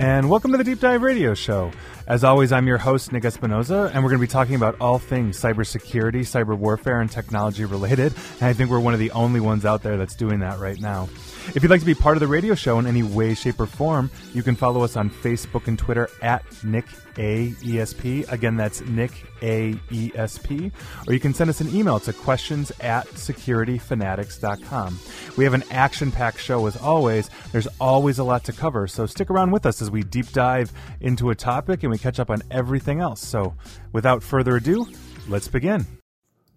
[0.00, 1.70] and welcome to the Deep Dive Radio Show.
[2.06, 4.98] As always, I'm your host, Nick Espinoza, and we're going to be talking about all
[4.98, 8.14] things cybersecurity, cyber warfare, and technology related.
[8.40, 10.80] And I think we're one of the only ones out there that's doing that right
[10.80, 11.10] now.
[11.54, 13.66] If you'd like to be part of the radio show in any way, shape, or
[13.66, 18.30] form, you can follow us on Facebook and Twitter at Nick AESP.
[18.30, 19.10] Again, that's Nick
[19.40, 20.72] AESP.
[21.06, 24.98] Or you can send us an email to questions at securityfanatics.com.
[25.36, 27.30] We have an action packed show as always.
[27.52, 30.72] There's always a lot to cover, so stick around with us as we deep dive
[31.00, 33.20] into a topic and we catch up on everything else.
[33.20, 33.54] So
[33.92, 34.86] without further ado,
[35.28, 35.86] let's begin.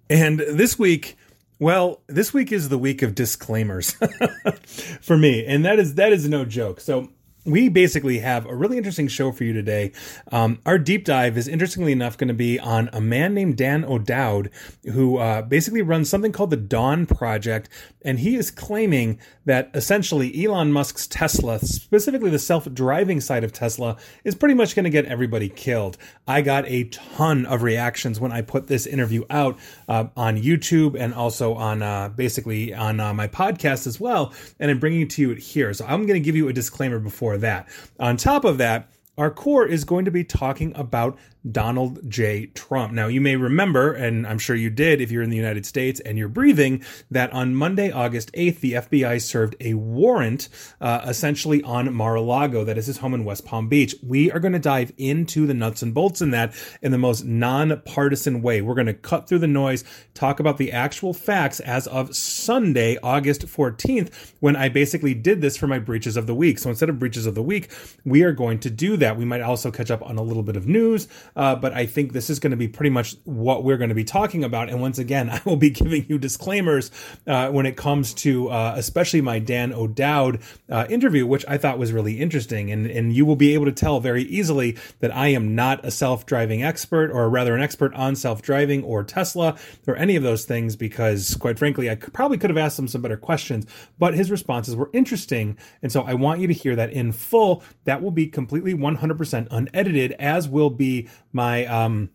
[0.10, 1.18] And this week,
[1.64, 3.92] well, this week is the week of disclaimers
[5.02, 6.80] for me, and that is that is no joke.
[6.80, 7.10] So
[7.46, 9.92] we basically have a really interesting show for you today.
[10.32, 13.84] Um, our deep dive is interestingly enough going to be on a man named Dan
[13.84, 14.50] O'Dowd,
[14.86, 17.70] who uh, basically runs something called the Dawn Project,
[18.04, 23.98] and he is claiming that essentially Elon Musk's Tesla, specifically the self-driving side of Tesla,
[24.24, 25.98] is pretty much going to get everybody killed.
[26.28, 29.58] I got a ton of reactions when I put this interview out
[29.90, 34.72] uh, on YouTube and also on uh, basically on uh, my podcast as well, and
[34.72, 35.74] I'm bringing it to you here.
[35.74, 37.68] So I'm going to give you a disclaimer before for that.
[38.00, 41.18] On top of that, our core is going to be talking about
[41.52, 42.48] Donald J.
[42.48, 42.94] Trump.
[42.94, 46.00] Now, you may remember, and I'm sure you did if you're in the United States
[46.00, 51.62] and you're breathing, that on Monday, August 8th, the FBI served a warrant uh, essentially
[51.64, 53.96] on Mar a Lago, that is his home in West Palm Beach.
[54.02, 57.26] We are going to dive into the nuts and bolts in that in the most
[57.26, 58.62] nonpartisan way.
[58.62, 62.98] We're going to cut through the noise, talk about the actual facts as of Sunday,
[63.04, 66.60] August 14th, when I basically did this for my breaches of the week.
[66.60, 67.70] So instead of breaches of the week,
[68.06, 69.18] we are going to do that.
[69.18, 71.08] We might also catch up on a little bit of news.
[71.36, 73.96] Uh, but I think this is going to be pretty much what we're going to
[73.96, 74.70] be talking about.
[74.70, 76.92] And once again, I will be giving you disclaimers
[77.28, 80.40] uh, when it comes to uh, especially my Dan O'Dowd
[80.70, 82.72] uh, interview, which I thought was really interesting.
[82.72, 85.92] And, and you will be able to tell very easily that I am not a
[85.92, 89.58] self driving expert, or rather, an expert on self driving or Tesla
[89.88, 92.88] or any of those things, because quite frankly, I could, probably could have asked him
[92.88, 93.66] some better questions,
[93.98, 95.58] but his responses were interesting.
[95.82, 97.64] And so I want you to hear that in full.
[97.86, 102.10] That will be completely 100% unedited, as will be my um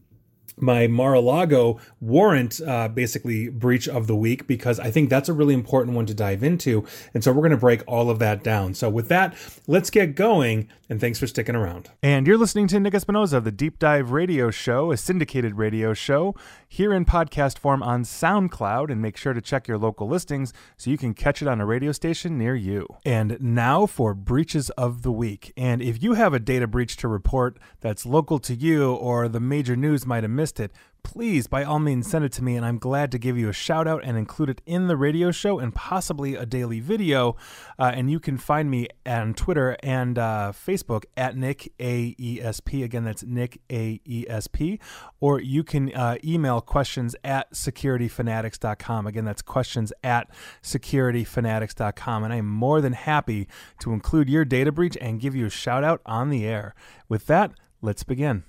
[0.61, 5.55] my Mar-a-Lago warrant uh, basically breach of the week because I think that's a really
[5.55, 6.85] important one to dive into.
[7.15, 8.75] And so we're going to break all of that down.
[8.75, 9.37] So with that,
[9.67, 10.69] let's get going.
[10.91, 11.91] And thanks for sticking around.
[12.03, 15.93] And you're listening to Nick Espinoza of the Deep Dive Radio Show, a syndicated radio
[15.93, 16.35] show
[16.67, 18.91] here in podcast form on SoundCloud.
[18.91, 21.67] And make sure to check your local listings so you can catch it on a
[21.67, 22.87] radio station near you.
[23.05, 25.53] And now for breaches of the week.
[25.57, 29.41] And if you have a data breach to report that's local to you or the
[29.41, 30.73] major news might have missed missed it,
[31.03, 33.53] please by all means send it to me and I'm glad to give you a
[33.53, 37.37] shout out and include it in the radio show and possibly a daily video.
[37.79, 42.83] Uh, and you can find me on Twitter and uh, Facebook at Nick AESP.
[42.83, 44.79] Again, that's Nick AESP.
[45.21, 49.07] Or you can uh, email questions at securityfanatics.com.
[49.07, 50.31] Again, that's questions at
[50.63, 52.25] securityfanatics.com.
[52.25, 53.49] And I am more than happy
[53.81, 56.75] to include your data breach and give you a shout out on the air.
[57.07, 58.45] With that, let's begin.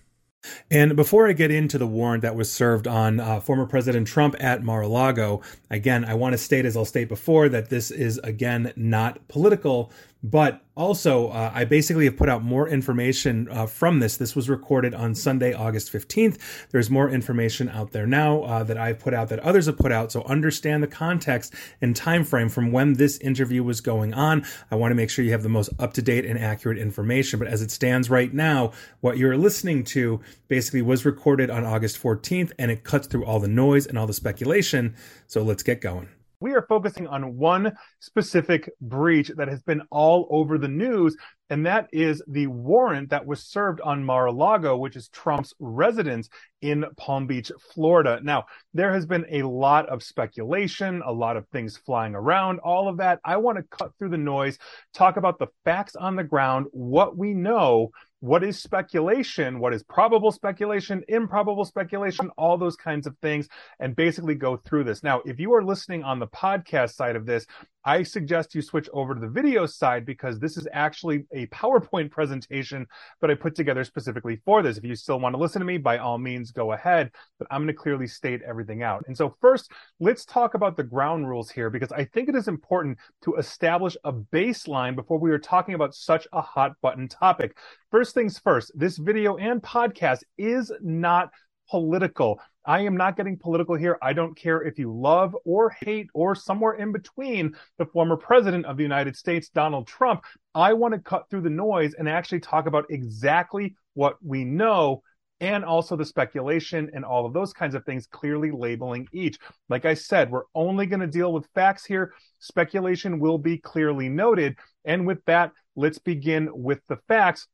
[0.71, 4.35] And before I get into the warrant that was served on uh, former President Trump
[4.39, 7.91] at Mar a Lago, again, I want to state, as I'll state before, that this
[7.91, 9.91] is, again, not political.
[10.21, 14.17] But also, uh, I basically have put out more information uh, from this.
[14.17, 16.37] This was recorded on Sunday, August 15th.
[16.71, 19.93] There's more information out there now uh, that I've put out that others have put
[19.93, 20.11] out.
[20.11, 24.45] So understand the context and time frame from when this interview was going on.
[24.69, 27.39] I want to make sure you have the most up to date and accurate information.
[27.39, 30.19] But as it stands right now, what you're listening to
[30.49, 34.07] basically was recorded on August 14th, and it cuts through all the noise and all
[34.07, 34.95] the speculation.
[35.27, 36.09] So let's get going
[36.41, 41.17] we are focusing on one specific breach that has been all over the news,
[41.49, 46.29] and that is the warrant that was served on Mar-a-Lago, which is Trump's residence
[46.61, 48.19] in Palm Beach, Florida.
[48.23, 52.87] Now, there has been a lot of speculation, a lot of things flying around, all
[52.87, 53.19] of that.
[53.25, 54.57] I want to cut through the noise,
[54.93, 59.83] talk about the facts on the ground, what we know, what is speculation, what is
[59.83, 63.47] probable speculation, improbable speculation, all those kinds of things,
[63.79, 65.03] and basically go through this.
[65.03, 67.45] Now, if you are listening on the podcast side of this,
[67.85, 72.11] I suggest you switch over to the video side because this is actually a PowerPoint
[72.11, 72.85] presentation
[73.21, 74.77] that I put together specifically for this.
[74.77, 77.61] If you still want to listen to me, by all means, go ahead, but I'm
[77.61, 79.03] going to clearly state everything out.
[79.07, 82.47] And so first, let's talk about the ground rules here because I think it is
[82.47, 87.57] important to establish a baseline before we are talking about such a hot button topic.
[87.91, 91.29] First things first, this video and podcast is not
[91.69, 92.39] political.
[92.65, 93.97] I am not getting political here.
[94.01, 98.65] I don't care if you love or hate or somewhere in between the former president
[98.65, 100.23] of the United States, Donald Trump.
[100.53, 105.01] I want to cut through the noise and actually talk about exactly what we know
[105.41, 109.39] and also the speculation and all of those kinds of things, clearly labeling each.
[109.69, 112.13] Like I said, we're only going to deal with facts here.
[112.39, 114.57] Speculation will be clearly noted.
[114.85, 117.47] And with that, let's begin with the facts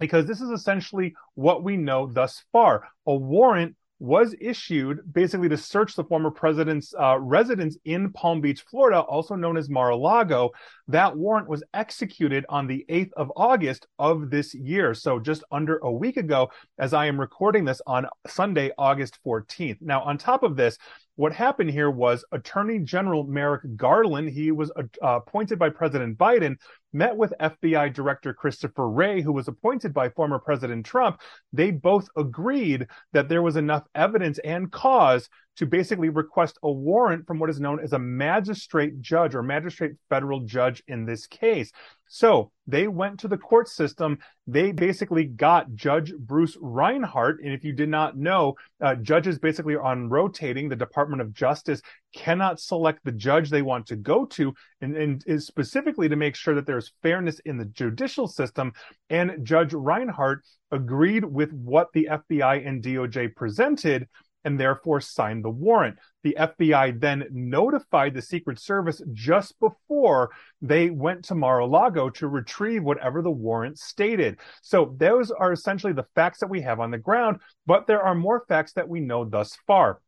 [0.00, 2.88] because this is essentially what we know thus far.
[3.06, 8.62] A warrant was issued basically to search the former president's uh, residence in Palm Beach,
[8.62, 10.50] Florida, also known as Mar-a-Lago.
[10.88, 14.94] That warrant was executed on the 8th of August of this year.
[14.94, 19.76] So just under a week ago, as I am recording this on Sunday, August 14th.
[19.82, 20.78] Now, on top of this,
[21.16, 26.56] what happened here was Attorney General Merrick Garland, he was uh, appointed by President Biden,
[26.92, 31.20] met with FBI Director Christopher Wray, who was appointed by former President Trump.
[31.52, 35.28] They both agreed that there was enough evidence and cause
[35.60, 39.92] to basically request a warrant from what is known as a magistrate judge or magistrate
[40.08, 41.70] federal judge in this case.
[42.08, 44.20] So they went to the court system.
[44.46, 47.40] They basically got Judge Bruce Reinhart.
[47.44, 50.70] And if you did not know, uh, judges basically are on rotating.
[50.70, 51.82] The Department of Justice
[52.14, 56.36] cannot select the judge they want to go to, and, and is specifically to make
[56.36, 58.72] sure that there's fairness in the judicial system.
[59.10, 60.42] And Judge Reinhart
[60.72, 64.08] agreed with what the FBI and DOJ presented
[64.44, 65.98] and therefore signed the warrant.
[66.22, 70.30] The FBI then notified the Secret Service just before
[70.62, 74.38] they went to Mar-a-Lago to retrieve whatever the warrant stated.
[74.62, 78.14] So those are essentially the facts that we have on the ground, but there are
[78.14, 80.00] more facts that we know thus far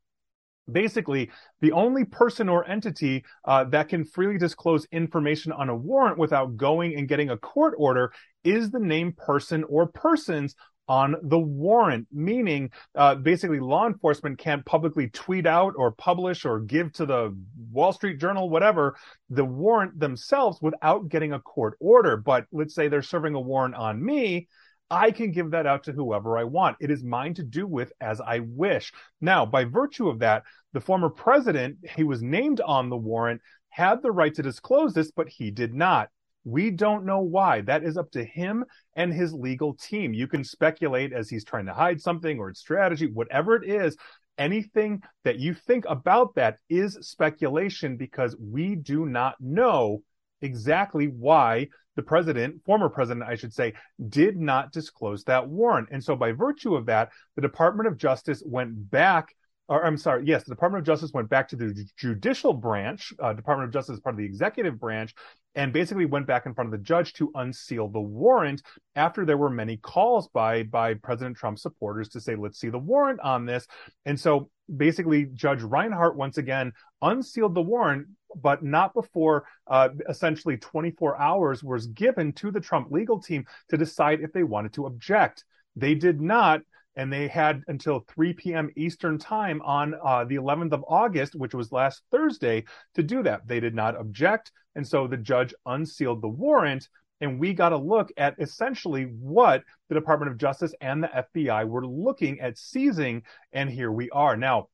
[0.70, 1.30] basically
[1.60, 6.56] the only person or entity uh, that can freely disclose information on a warrant without
[6.56, 8.12] going and getting a court order
[8.44, 10.54] is the named person or persons
[10.88, 16.60] on the warrant, meaning uh, basically law enforcement can't publicly tweet out or publish or
[16.60, 17.36] give to the
[17.70, 18.96] Wall Street Journal, whatever,
[19.30, 22.16] the warrant themselves without getting a court order.
[22.16, 24.48] But let's say they're serving a warrant on me.
[24.90, 26.76] I can give that out to whoever I want.
[26.80, 28.92] It is mine to do with as I wish.
[29.22, 30.42] Now, by virtue of that,
[30.74, 33.40] the former president, he was named on the warrant,
[33.70, 36.10] had the right to disclose this, but he did not.
[36.44, 37.60] We don't know why.
[37.62, 38.64] That is up to him
[38.96, 40.12] and his legal team.
[40.12, 43.96] You can speculate as he's trying to hide something or it's strategy, whatever it is.
[44.38, 50.02] Anything that you think about that is speculation because we do not know
[50.40, 53.74] exactly why the president, former president, I should say,
[54.08, 55.88] did not disclose that warrant.
[55.92, 59.34] And so by virtue of that, the Department of Justice went back
[59.72, 63.10] or I'm sorry, yes, the Department of Justice went back to the judicial branch.
[63.18, 65.14] Uh, Department of Justice is part of the executive branch,
[65.54, 68.62] and basically went back in front of the judge to unseal the warrant
[68.96, 72.78] after there were many calls by by President Trump supporters to say, "Let's see the
[72.78, 73.66] warrant on this."
[74.04, 80.58] And so basically, Judge Reinhart once again unsealed the warrant, but not before uh, essentially
[80.58, 84.84] 24 hours was given to the Trump legal team to decide if they wanted to
[84.84, 85.44] object.
[85.76, 86.60] They did not
[86.96, 88.70] and they had until 3 p.m.
[88.76, 93.46] Eastern time on uh, the 11th of August, which was last Thursday, to do that.
[93.46, 96.88] They did not object, and so the judge unsealed the warrant,
[97.20, 101.66] and we got a look at essentially what the Department of Justice and the FBI
[101.68, 103.22] were looking at seizing,
[103.52, 104.36] and here we are.
[104.36, 104.68] Now,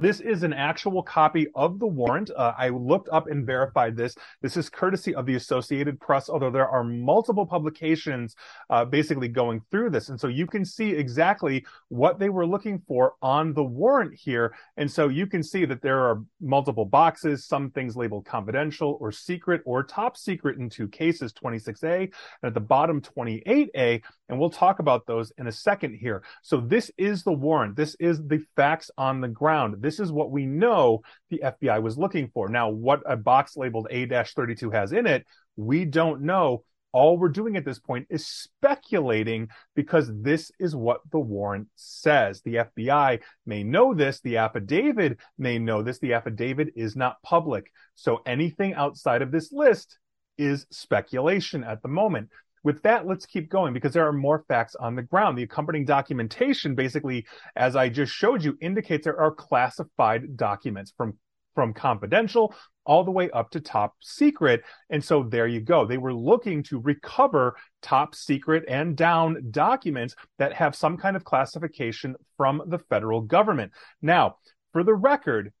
[0.00, 2.30] this is an actual copy of the warrant.
[2.30, 4.14] Uh, I looked up and verified this.
[4.40, 8.36] This is courtesy of the Associated Press, although there are multiple publications
[8.70, 10.08] uh, basically going through this.
[10.08, 14.54] And so you can see exactly what they were looking for on the warrant here.
[14.76, 19.10] And so you can see that there are multiple boxes, some things labeled confidential or
[19.10, 22.12] secret or top secret in two cases, 26A, and
[22.44, 24.00] at the bottom, 28A.
[24.28, 26.22] And we'll talk about those in a second here.
[26.42, 27.74] So this is the warrant.
[27.74, 29.76] This is the facts on the ground.
[29.87, 32.48] This is what we know the FBI was looking for.
[32.48, 35.26] Now, what a box labeled A-32 has in it,
[35.56, 36.64] we don't know.
[36.92, 42.40] All we're doing at this point is speculating because this is what the warrant says.
[42.40, 44.20] The FBI may know this.
[44.20, 45.98] The affidavit may know this.
[45.98, 47.70] The affidavit is not public.
[47.94, 49.98] So anything outside of this list
[50.38, 52.30] is speculation at the moment.
[52.64, 55.38] With that, let's keep going because there are more facts on the ground.
[55.38, 61.18] The accompanying documentation, basically, as I just showed you, indicates there are classified documents from
[61.54, 64.62] from confidential all the way up to top secret.
[64.90, 65.84] And so there you go.
[65.84, 71.24] They were looking to recover top secret and down documents that have some kind of
[71.24, 73.72] classification from the federal government.
[74.00, 74.36] Now,
[74.72, 75.52] for the record,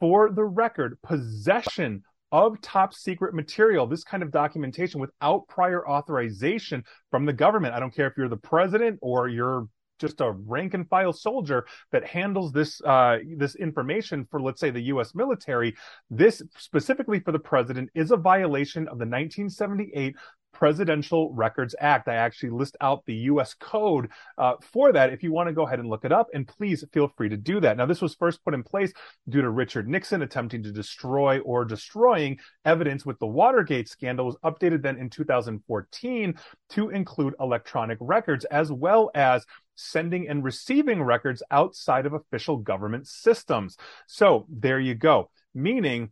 [0.00, 6.82] for the record, possession of top secret material, this kind of documentation without prior authorization
[7.10, 7.74] from the government.
[7.74, 11.64] I don't care if you're the president or you're just a rank and file soldier
[11.92, 15.14] that handles this uh, this information for, let's say, the U.S.
[15.14, 15.76] military.
[16.10, 20.16] This specifically for the president is a violation of the 1978
[20.52, 22.08] Presidential Records Act.
[22.08, 23.54] I actually list out the U.S.
[23.54, 26.28] code uh, for that if you want to go ahead and look it up.
[26.34, 27.76] And please feel free to do that.
[27.76, 28.92] Now, this was first put in place
[29.28, 34.26] due to Richard Nixon attempting to destroy or destroying evidence with the Watergate scandal.
[34.26, 36.34] Was updated then in 2014
[36.70, 39.44] to include electronic records as well as
[39.74, 43.76] sending and receiving records outside of official government systems.
[44.06, 45.30] So there you go.
[45.54, 46.10] Meaning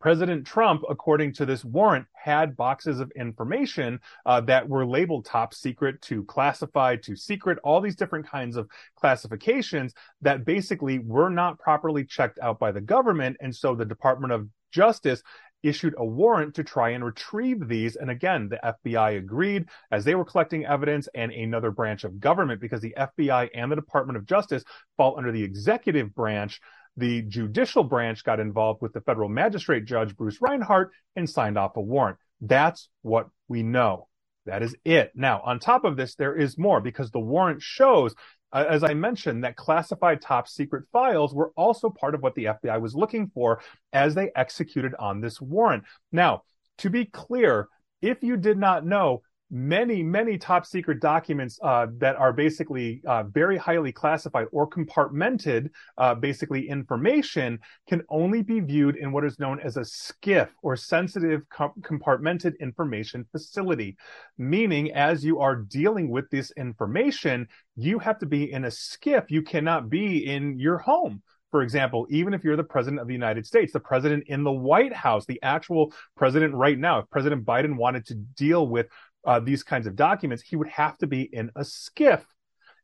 [0.00, 5.54] President Trump, according to this warrant, had boxes of information uh, that were labeled top
[5.54, 11.58] secret to classified to secret, all these different kinds of classifications that basically were not
[11.58, 13.36] properly checked out by the government.
[13.40, 15.22] And so the Department of Justice
[15.62, 17.96] issued a warrant to try and retrieve these.
[17.96, 22.60] And again, the FBI agreed as they were collecting evidence and another branch of government
[22.60, 24.64] because the FBI and the Department of Justice
[24.96, 26.60] fall under the executive branch
[26.96, 31.76] the judicial branch got involved with the federal magistrate judge, Bruce Reinhart, and signed off
[31.76, 32.18] a warrant.
[32.40, 34.08] That's what we know.
[34.46, 35.12] That is it.
[35.14, 38.14] Now, on top of this, there is more because the warrant shows,
[38.52, 42.44] uh, as I mentioned, that classified top secret files were also part of what the
[42.44, 43.60] FBI was looking for
[43.92, 45.84] as they executed on this warrant.
[46.12, 46.42] Now,
[46.78, 47.68] to be clear,
[48.00, 53.22] if you did not know, many, many top secret documents uh, that are basically uh,
[53.24, 59.38] very highly classified or compartmented, uh, basically information, can only be viewed in what is
[59.38, 63.96] known as a SCIF or sensitive com- compartmented information facility.
[64.38, 69.30] Meaning, as you are dealing with this information, you have to be in a SCIF.
[69.30, 71.22] You cannot be in your home
[71.52, 74.52] for example, even if you're the president of the United States, the president in the
[74.52, 78.88] White House, the actual president right now, if President Biden wanted to deal with
[79.26, 82.22] uh, these kinds of documents, he would have to be in a SCIF.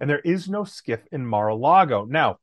[0.01, 2.05] And there is no SCIF in Mar-a-Lago.
[2.05, 2.39] Now,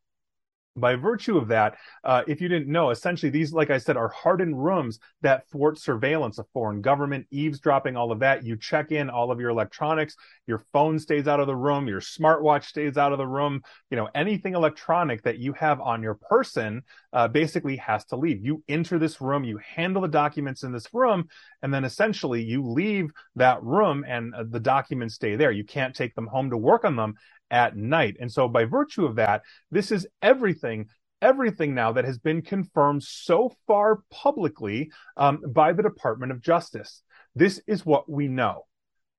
[0.79, 4.09] by virtue of that, uh, if you didn't know, essentially these, like I said, are
[4.09, 8.43] hardened rooms that thwart surveillance of foreign government, eavesdropping, all of that.
[8.43, 10.15] You check in all of your electronics,
[10.48, 13.62] your phone stays out of the room, your smartwatch stays out of the room.
[13.89, 16.83] You know, anything electronic that you have on your person
[17.13, 18.43] uh, basically has to leave.
[18.43, 21.27] You enter this room, you handle the documents in this room,
[21.62, 25.51] and then essentially you leave that room and uh, the documents stay there.
[25.51, 27.15] You can't take them home to work on them
[27.51, 28.18] at night.
[28.20, 29.41] And so by virtue of that,
[29.72, 30.88] this is everything
[31.22, 37.03] everything now that has been confirmed so far publicly um, by the Department of Justice.
[37.36, 38.65] This is what we know.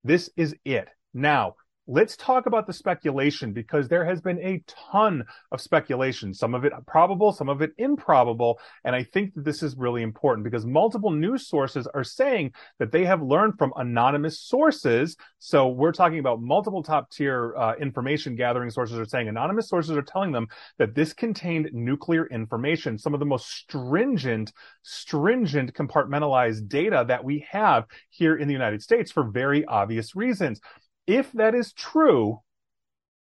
[0.03, 0.89] This is it.
[1.13, 1.57] Now,
[1.91, 6.65] let's talk about the speculation because there has been a ton of speculation, some of
[6.65, 8.61] it probable, some of it improbable.
[8.85, 12.93] And I think that this is really important because multiple news sources are saying that
[12.93, 15.17] they have learned from anonymous sources.
[15.41, 19.97] So we're talking about multiple top tier uh, information gathering sources are saying anonymous sources
[19.97, 20.47] are telling them
[20.79, 24.53] that this contained nuclear information, some of the most stringent,
[24.85, 30.61] stringent compartmentalized data that we have here in the United States for very obvious reasons
[31.11, 32.40] if that is true,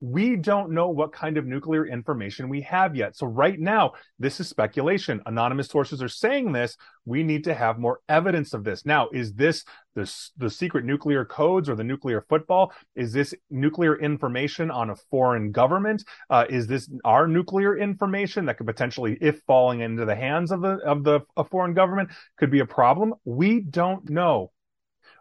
[0.01, 3.15] we don't know what kind of nuclear information we have yet.
[3.15, 5.21] So right now, this is speculation.
[5.25, 6.77] Anonymous sources are saying this.
[7.05, 8.85] We need to have more evidence of this.
[8.85, 9.63] Now, is this
[9.93, 12.73] the, the secret nuclear codes or the nuclear football?
[12.95, 16.03] Is this nuclear information on a foreign government?
[16.29, 20.61] Uh, is this our nuclear information that could potentially, if falling into the hands of
[20.61, 23.13] the, of the, a foreign government could be a problem?
[23.23, 24.51] We don't know.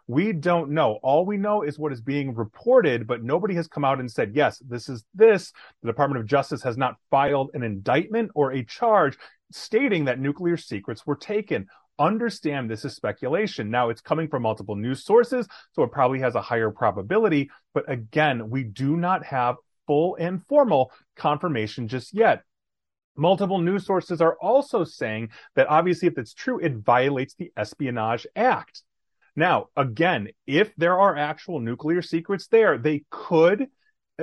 [0.07, 0.99] We don't know.
[1.01, 4.35] All we know is what is being reported, but nobody has come out and said,
[4.35, 5.51] yes, this is this.
[5.81, 9.17] The Department of Justice has not filed an indictment or a charge
[9.51, 11.67] stating that nuclear secrets were taken.
[11.97, 13.71] Understand this is speculation.
[13.71, 17.49] Now it's coming from multiple news sources, so it probably has a higher probability.
[17.73, 19.55] But again, we do not have
[19.87, 22.43] full and formal confirmation just yet.
[23.15, 28.27] Multiple news sources are also saying that obviously, if it's true, it violates the Espionage
[28.35, 28.83] Act.
[29.35, 33.67] Now, again, if there are actual nuclear secrets there, they could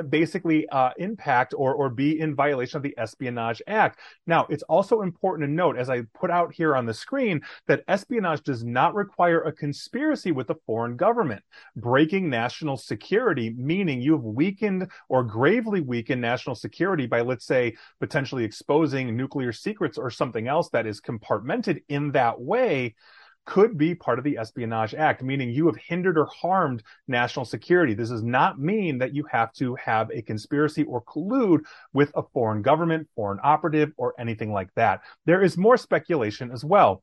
[0.09, 3.99] basically uh, impact or or be in violation of the Espionage Act.
[4.27, 7.85] Now, it's also important to note, as I put out here on the screen, that
[7.89, 11.43] espionage does not require a conspiracy with a foreign government.
[11.77, 17.77] Breaking national security, meaning you have weakened or gravely weakened national security by, let's say,
[18.01, 22.95] potentially exposing nuclear secrets or something else that is compartmented in that way
[23.45, 27.95] could be part of the Espionage Act, meaning you have hindered or harmed national security.
[27.95, 31.61] This does not mean that you have to have a conspiracy or collude
[31.93, 35.01] with a foreign government, foreign operative, or anything like that.
[35.27, 37.03] There is more speculation as well.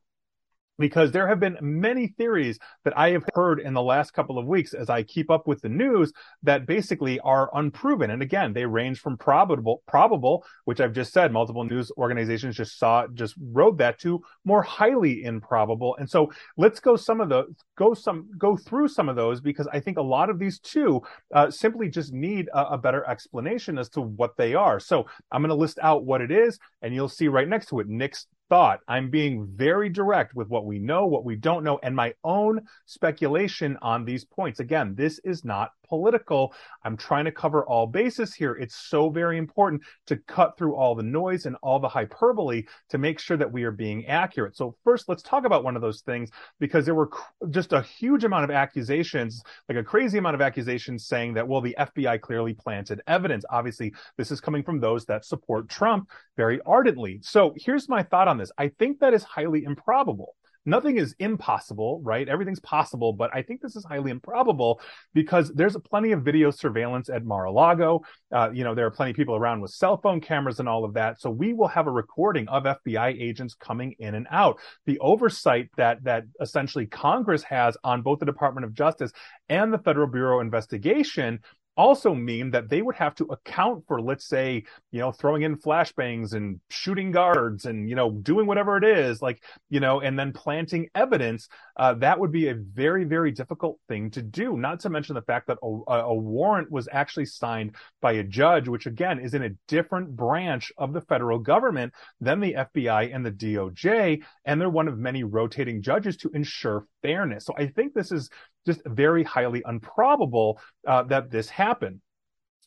[0.80, 4.46] Because there have been many theories that I have heard in the last couple of
[4.46, 8.10] weeks as I keep up with the news that basically are unproven.
[8.10, 12.78] And again, they range from probable, probable, which I've just said, multiple news organizations just
[12.78, 15.94] saw, just wrote that to more highly improbable.
[15.98, 17.44] And so let's go some of the,
[17.76, 21.02] go some, go through some of those because I think a lot of these too,
[21.34, 24.80] uh, simply just need a, a better explanation as to what they are.
[24.80, 27.80] So I'm going to list out what it is and you'll see right next to
[27.80, 28.80] it, Nick's thought.
[28.88, 32.66] I'm being very direct with what we know, what we don't know, and my own
[32.84, 34.60] speculation on these points.
[34.60, 36.54] Again, this is not political.
[36.84, 38.54] I'm trying to cover all bases here.
[38.54, 42.96] It's so very important to cut through all the noise and all the hyperbole to
[42.96, 44.56] make sure that we are being accurate.
[44.56, 47.10] So first, let's talk about one of those things because there were
[47.50, 51.60] just a huge amount of accusations, like a crazy amount of accusations saying that, well,
[51.60, 53.44] the FBI clearly planted evidence.
[53.50, 57.18] Obviously, this is coming from those that support Trump very ardently.
[57.22, 58.52] So here's my thought on this.
[58.56, 60.36] I think that is highly improbable
[60.66, 62.28] nothing is impossible, right?
[62.28, 64.80] Everything's possible, but I think this is highly improbable
[65.14, 68.02] because there's plenty of video surveillance at Mar-a-Lago.
[68.32, 70.84] Uh, you know, there are plenty of people around with cell phone cameras and all
[70.84, 71.20] of that.
[71.20, 74.58] So we will have a recording of FBI agents coming in and out.
[74.86, 79.12] The oversight that that essentially Congress has on both the Department of Justice
[79.48, 81.40] and the Federal Bureau Investigation
[81.80, 85.56] also mean that they would have to account for, let's say, you know, throwing in
[85.56, 90.18] flashbangs and shooting guards and, you know, doing whatever it is, like, you know, and
[90.18, 91.48] then planting evidence.
[91.76, 94.56] Uh, that would be a very, very difficult thing to do.
[94.56, 98.68] Not to mention the fact that a, a warrant was actually signed by a judge,
[98.68, 103.24] which again is in a different branch of the federal government than the FBI and
[103.24, 104.22] the DOJ.
[104.44, 107.46] And they're one of many rotating judges to ensure fairness.
[107.46, 108.28] So I think this is
[108.66, 112.00] just very highly improbable uh, that this happened.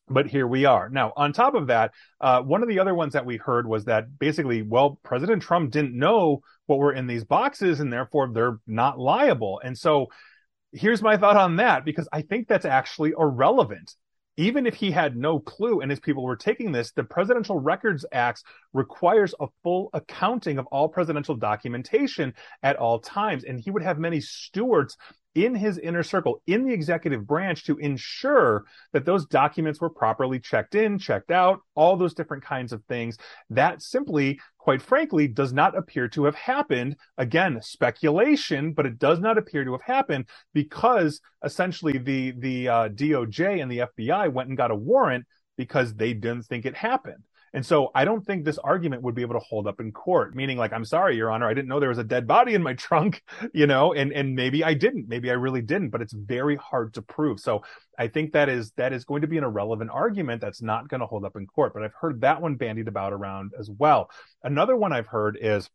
[0.09, 0.89] But here we are.
[0.89, 3.85] Now, on top of that, uh, one of the other ones that we heard was
[3.85, 8.59] that basically, well, President Trump didn't know what were in these boxes and therefore they're
[8.67, 9.61] not liable.
[9.63, 10.07] And so
[10.73, 13.95] here's my thought on that because I think that's actually irrelevant
[14.37, 18.05] even if he had no clue and his people were taking this, the Presidential Records
[18.11, 22.33] Act requires a full accounting of all presidential documentation
[22.63, 23.43] at all times.
[23.43, 24.97] And he would have many stewards
[25.35, 30.39] in his inner circle, in the executive branch to ensure that those documents were properly
[30.39, 33.17] checked in, checked out, all those different kinds of things.
[33.49, 36.95] That simply, quite frankly, does not appear to have happened.
[37.17, 42.89] Again, speculation, but it does not appear to have happened because essentially the, the uh,
[42.89, 45.25] DOJ and the FBI went and got a warrant
[45.57, 47.23] because they didn't think it happened.
[47.53, 50.35] And so I don't think this argument would be able to hold up in court,
[50.35, 52.63] meaning like, I'm sorry, your honor, I didn't know there was a dead body in
[52.63, 53.21] my trunk,
[53.53, 56.95] you know, and, and maybe I didn't, maybe I really didn't, but it's very hard
[56.95, 57.39] to prove.
[57.39, 57.63] So
[57.97, 61.01] I think that is, that is going to be an irrelevant argument that's not going
[61.01, 61.73] to hold up in court.
[61.73, 64.09] But I've heard that one bandied about around as well.
[64.43, 65.69] Another one I've heard is,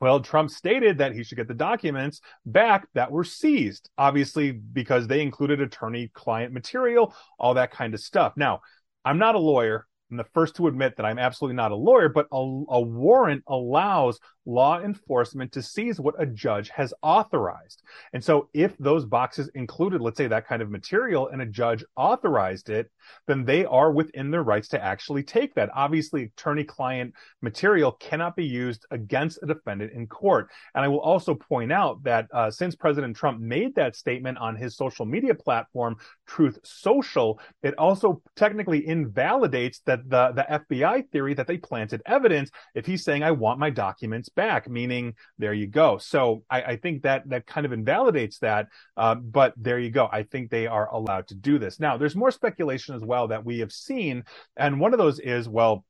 [0.00, 5.06] well, Trump stated that he should get the documents back that were seized, obviously because
[5.06, 8.32] they included attorney client material, all that kind of stuff.
[8.36, 8.62] Now,
[9.04, 9.86] I'm not a lawyer.
[10.12, 13.44] I'm the first to admit that I'm absolutely not a lawyer, but a, a, warrant
[13.46, 17.82] allows law enforcement to seize what a judge has authorized.
[18.12, 21.84] And so if those boxes included, let's say that kind of material and a judge
[21.96, 22.90] authorized it,
[23.26, 25.70] then they are within their rights to actually take that.
[25.74, 30.48] Obviously, attorney client material cannot be used against a defendant in court.
[30.74, 34.56] And I will also point out that uh, since President Trump made that statement on
[34.56, 41.34] his social media platform, Truth Social, it also technically invalidates that the, the FBI theory
[41.34, 45.66] that they planted evidence if he's saying, I want my documents back, meaning there you
[45.66, 45.98] go.
[45.98, 48.68] So I, I think that that kind of invalidates that.
[48.96, 50.08] Uh, but there you go.
[50.10, 51.80] I think they are allowed to do this.
[51.80, 54.24] Now, there's more speculation as well that we have seen.
[54.56, 55.84] And one of those is, well,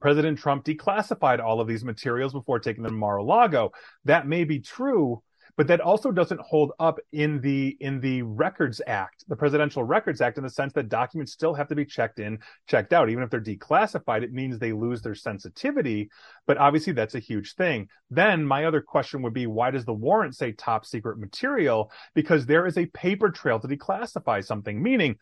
[0.00, 3.72] President Trump declassified all of these materials before taking them to Mar-a-Lago.
[4.04, 5.22] That may be true,
[5.56, 10.20] but that also doesn't hold up in the in the Records Act, the Presidential Records
[10.20, 13.10] Act, in the sense that documents still have to be checked in, checked out.
[13.10, 16.08] Even if they're declassified, it means they lose their sensitivity.
[16.46, 17.88] But obviously, that's a huge thing.
[18.10, 21.90] Then my other question would be, why does the warrant say top secret material?
[22.14, 25.16] Because there is a paper trail to declassify something, meaning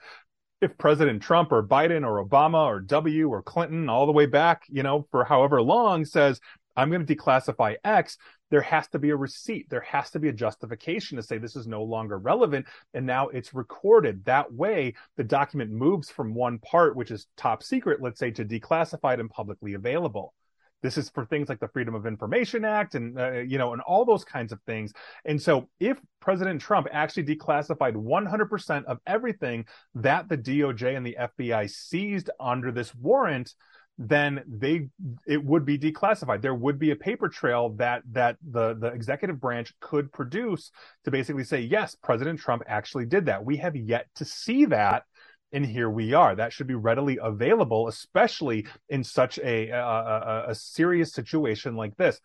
[0.61, 4.63] if President Trump or Biden or Obama or W or Clinton all the way back,
[4.69, 6.41] you know, for however long says,
[6.77, 8.17] I'm going to declassify X,
[8.51, 9.71] there has to be a receipt.
[9.71, 12.67] There has to be a justification to say this is no longer relevant.
[12.95, 14.25] And now it's recorded.
[14.25, 18.45] That way, the document moves from one part, which is top secret, let's say, to
[18.45, 20.35] declassified and publicly available.
[20.83, 23.83] This is for things like the Freedom of Information Act and, uh, you know, and
[23.83, 24.93] all those kinds of things.
[25.25, 31.17] And so if President Trump actually declassified 100% of everything that the DOJ and the
[31.21, 33.55] FBI seized under this warrant,
[34.03, 34.89] then they
[35.27, 36.41] it would be declassified.
[36.41, 40.71] There would be a paper trail that that the the executive branch could produce
[41.05, 43.45] to basically say, yes, President Trump actually did that.
[43.45, 45.05] We have yet to see that
[45.53, 46.35] and here we are.
[46.35, 52.21] That should be readily available, especially in such a, a, a serious situation like this.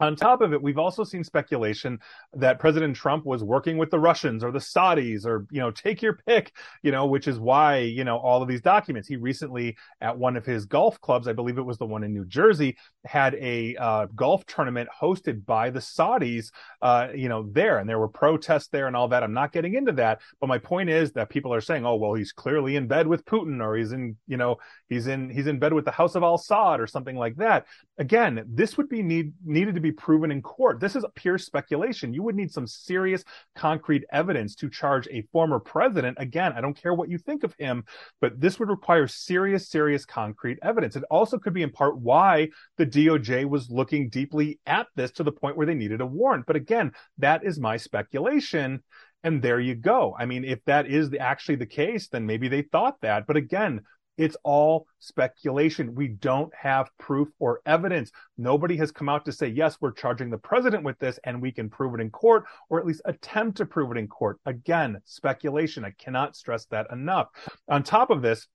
[0.00, 1.98] On top of it, we've also seen speculation
[2.32, 6.00] that President Trump was working with the Russians or the Saudis or, you know, take
[6.00, 9.06] your pick, you know, which is why, you know, all of these documents.
[9.08, 12.14] He recently, at one of his golf clubs, I believe it was the one in
[12.14, 17.78] New Jersey, had a uh, golf tournament hosted by the Saudis, uh, you know, there.
[17.78, 19.22] And there were protests there and all that.
[19.22, 20.20] I'm not getting into that.
[20.40, 23.24] But my point is that people are saying, oh, well, he's clearly in bed with
[23.26, 24.56] Putin or he's in, you know,
[24.88, 27.66] he's in, he's in bed with the House of Al Saud or something like that.
[28.00, 30.80] Again, this would be need, needed to be proven in court.
[30.80, 32.14] This is pure speculation.
[32.14, 33.22] You would need some serious
[33.54, 36.16] concrete evidence to charge a former president.
[36.18, 37.84] Again, I don't care what you think of him,
[38.22, 40.96] but this would require serious, serious concrete evidence.
[40.96, 45.22] It also could be in part why the DOJ was looking deeply at this to
[45.22, 46.46] the point where they needed a warrant.
[46.46, 48.82] But again, that is my speculation.
[49.24, 50.16] And there you go.
[50.18, 53.26] I mean, if that is the, actually the case, then maybe they thought that.
[53.26, 53.82] But again,
[54.16, 55.94] it's all speculation.
[55.94, 58.10] We don't have proof or evidence.
[58.36, 61.52] Nobody has come out to say, yes, we're charging the president with this and we
[61.52, 64.38] can prove it in court or at least attempt to prove it in court.
[64.46, 65.84] Again, speculation.
[65.84, 67.28] I cannot stress that enough.
[67.68, 68.46] On top of this,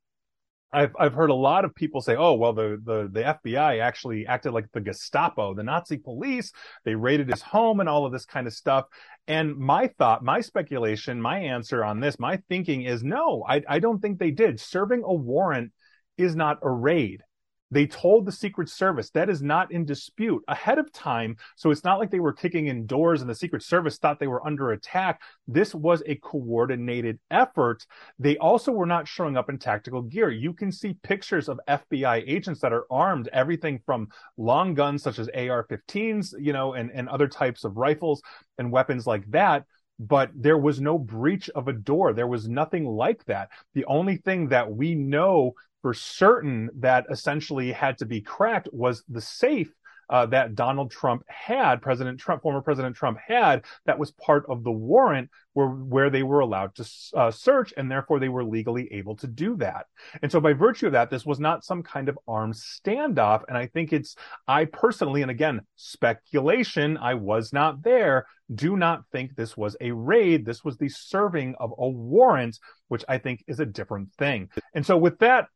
[0.76, 4.28] I've I've heard a lot of people say, "Oh, well, the the the FBI actually
[4.28, 6.52] acted like the Gestapo, the Nazi police.
[6.84, 8.86] They raided his home and all of this kind of stuff."
[9.28, 13.80] And my thought, my speculation, my answer on this, my thinking is no, I, I
[13.80, 14.60] don't think they did.
[14.60, 15.72] Serving a warrant
[16.18, 17.22] is not a raid.
[17.71, 21.38] They told the Secret Service that is not in dispute ahead of time.
[21.56, 24.28] So it's not like they were kicking in doors and the Secret Service thought they
[24.28, 25.21] were under attack.
[25.47, 27.86] This was a coordinated effort.
[28.19, 30.30] They also were not showing up in tactical gear.
[30.30, 35.19] You can see pictures of FBI agents that are armed, everything from long guns such
[35.19, 38.21] as AR 15s, you know, and, and other types of rifles
[38.58, 39.65] and weapons like that
[39.99, 42.12] but there was no breach of a door.
[42.12, 43.49] There was nothing like that.
[43.73, 45.54] The only thing that we know
[45.86, 49.71] for certain that essentially had to be cracked was the safe
[50.10, 54.63] uh, that Donald Trump had, President Trump, former President Trump had, that was part of
[54.63, 58.91] the warrant where, where they were allowed to uh, search, and therefore they were legally
[58.93, 59.86] able to do that.
[60.24, 63.43] And so, by virtue of that, this was not some kind of armed standoff.
[63.48, 64.15] And I think it's,
[64.48, 69.91] I personally, and again, speculation, I was not there, do not think this was a
[69.91, 70.45] raid.
[70.45, 74.50] This was the serving of a warrant, which I think is a different thing.
[74.74, 75.48] And so, with that,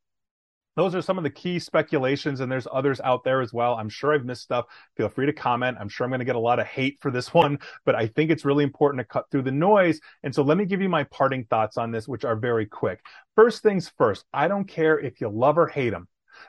[0.80, 3.76] those are some of the key speculations, and there's others out there as well.
[3.76, 4.66] I'm sure I've missed stuff.
[4.96, 5.78] Feel free to comment.
[5.80, 8.08] I'm sure I'm going to get a lot of hate for this one, but I
[8.08, 10.00] think it's really important to cut through the noise.
[10.24, 13.02] And so let me give you my parting thoughts on this, which are very quick.
[13.36, 16.08] First things first, I don't care if you love or hate them,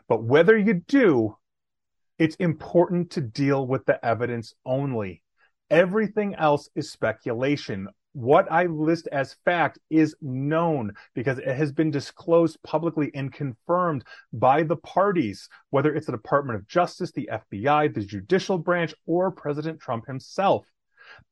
[0.08, 1.36] but whether you do,
[2.18, 5.22] it's important to deal with the evidence only.
[5.70, 11.90] Everything else is speculation what I list as fact is known because it has been
[11.90, 17.94] disclosed publicly and confirmed by the parties, whether it's the Department of Justice, the FBI,
[17.94, 20.66] the judicial branch, or President Trump himself.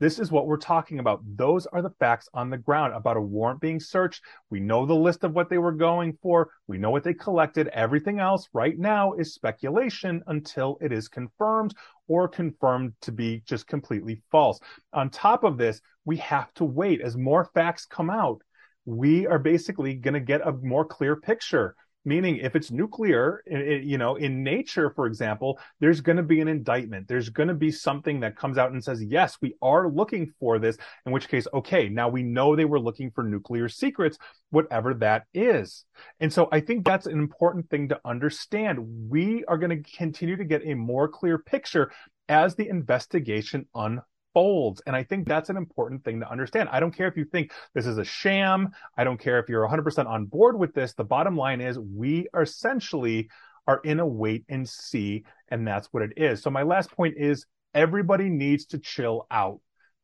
[0.00, 1.20] This is what we're talking about.
[1.36, 4.22] Those are the facts on the ground about a warrant being searched.
[4.50, 6.50] We know the list of what they were going for.
[6.66, 7.68] We know what they collected.
[7.68, 11.74] Everything else right now is speculation until it is confirmed
[12.06, 14.60] or confirmed to be just completely false.
[14.92, 18.42] On top of this, we have to wait as more facts come out.
[18.84, 23.98] We are basically going to get a more clear picture meaning if it's nuclear you
[23.98, 27.08] know in nature for example there's going to be an indictment.
[27.08, 30.58] There's going to be something that comes out and says yes we are looking for
[30.58, 30.76] this.
[31.06, 34.18] In which case okay now we know they were looking for nuclear secrets
[34.50, 35.84] whatever that is.
[36.20, 38.78] And so i think that's an important thing to understand.
[39.08, 41.90] We are going to continue to get a more clear picture
[42.28, 44.80] as the investigation unfolds folds.
[44.86, 46.68] And I think that's an important thing to understand.
[46.70, 48.70] I don't care if you think this is a sham.
[48.96, 50.94] I don't care if you're 100% on board with this.
[50.94, 53.28] The bottom line is we are essentially
[53.66, 55.24] are in a wait and see.
[55.48, 56.42] And that's what it is.
[56.42, 59.60] So my last point is everybody needs to chill out.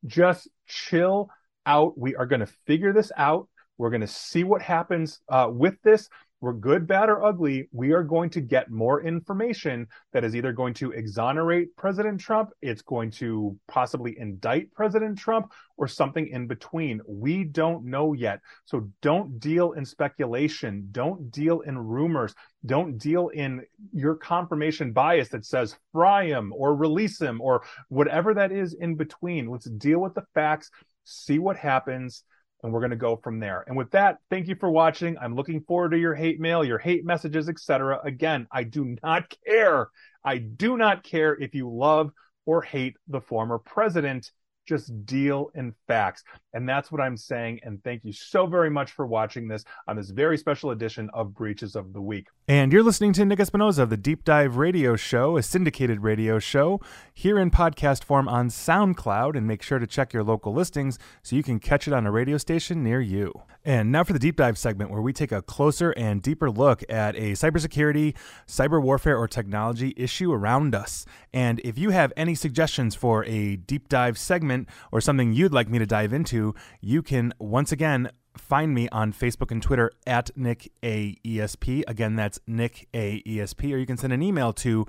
[0.06, 1.30] Just chill
[1.64, 1.96] out.
[1.96, 3.48] We are going to figure this out.
[3.78, 6.08] We're going to see what happens uh, with this
[6.44, 10.52] we're good, bad, or ugly, we are going to get more information that is either
[10.52, 16.46] going to exonerate President Trump, it's going to possibly indict President Trump, or something in
[16.46, 17.00] between.
[17.09, 18.40] We don't know yet.
[18.66, 20.87] So don't deal in speculation.
[20.92, 22.35] Don't deal in rumors.
[22.66, 23.62] Don't deal in
[23.94, 28.96] your confirmation bias that says fry him or release him or whatever that is in
[28.96, 29.48] between.
[29.48, 30.70] Let's deal with the facts,
[31.04, 32.22] see what happens
[32.64, 33.62] and we're going to go from there.
[33.68, 35.18] And with that, thank you for watching.
[35.18, 38.00] I'm looking forward to your hate mail, your hate messages, etc.
[38.03, 39.88] Again, I do not care.
[40.24, 42.11] I do not care if you love
[42.46, 44.33] or hate the former president
[44.64, 46.24] just deal in facts.
[46.53, 47.61] And that's what I'm saying.
[47.62, 51.35] And thank you so very much for watching this on this very special edition of
[51.35, 52.29] Breaches of the Week.
[52.46, 56.38] And you're listening to Nick Espinoza of the Deep Dive Radio Show, a syndicated radio
[56.38, 56.81] show
[57.12, 59.37] here in podcast form on SoundCloud.
[59.37, 62.11] And make sure to check your local listings so you can catch it on a
[62.11, 63.33] radio station near you.
[63.66, 66.85] And now for the deep dive segment where we take a closer and deeper look
[66.88, 68.14] at a cybersecurity,
[68.46, 71.07] cyber warfare, or technology issue around us.
[71.33, 74.53] And if you have any suggestions for a deep dive segment
[74.92, 79.12] or something you'd like me to dive into, you can once again find me on
[79.12, 81.84] Facebook and Twitter at Nick A ESP.
[81.86, 83.72] Again, that's Nick A ESP.
[83.72, 84.86] Or you can send an email to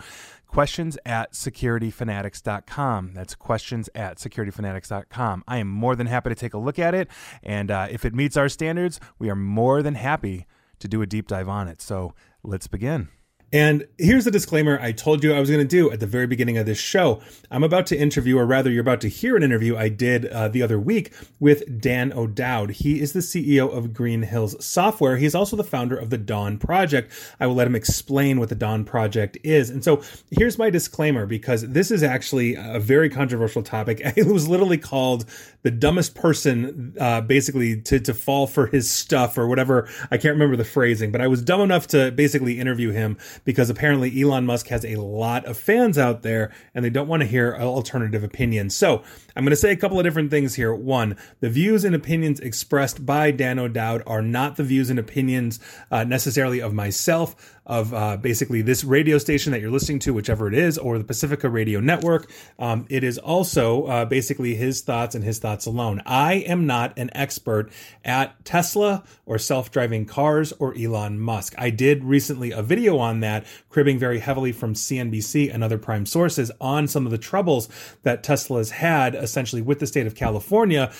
[0.48, 3.14] questions at securityfanatics.com.
[3.14, 5.44] That's questions at securityfanatics.com.
[5.48, 7.10] I am more than happy to take a look at it.
[7.44, 10.48] And uh, if it meets our standards, we are more than happy
[10.80, 11.82] to do a deep dive on it.
[11.82, 13.10] So let's begin.
[13.56, 16.28] And here's the disclaimer I told you I was going to do at the very
[16.28, 17.22] beginning of this show.
[17.50, 20.50] I'm about to interview, or rather, you're about to hear an interview I did uh,
[20.50, 22.72] the other week with Dan O'Dowd.
[22.72, 25.16] He is the CEO of Green Hills Software.
[25.16, 27.14] He's also the founder of the Dawn Project.
[27.40, 29.70] I will let him explain what the Dawn Project is.
[29.70, 34.02] And so here's my disclaimer because this is actually a very controversial topic.
[34.16, 35.26] It was literally called
[35.64, 39.90] the dumbest person, uh, basically, to, to fall for his stuff or whatever.
[40.12, 43.70] I can't remember the phrasing, but I was dumb enough to basically interview him because
[43.70, 47.28] apparently Elon Musk has a lot of fans out there and they don't want to
[47.28, 48.76] hear alternative opinions.
[48.76, 49.04] So
[49.36, 50.74] I'm going to say a couple of different things here.
[50.74, 55.60] One, the views and opinions expressed by Dan O'Dowd are not the views and opinions
[55.92, 60.48] uh, necessarily of myself of uh, basically this radio station that you're listening to, whichever
[60.48, 62.30] it is, or the Pacifica Radio Network.
[62.60, 66.02] Um, it is also uh, basically his thoughts and his thoughts alone.
[66.06, 67.72] I am not an expert
[68.04, 71.56] at Tesla or self driving cars or Elon Musk.
[71.58, 76.06] I did recently a video on that, cribbing very heavily from CNBC and other prime
[76.06, 77.68] sources on some of the troubles
[78.04, 80.94] that Tesla has had essentially with the state of California.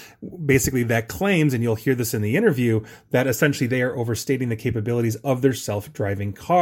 [0.46, 4.50] Basically, that claims, and you'll hear this in the interview, that essentially they are overstating
[4.50, 6.55] the capabilities of their self driving car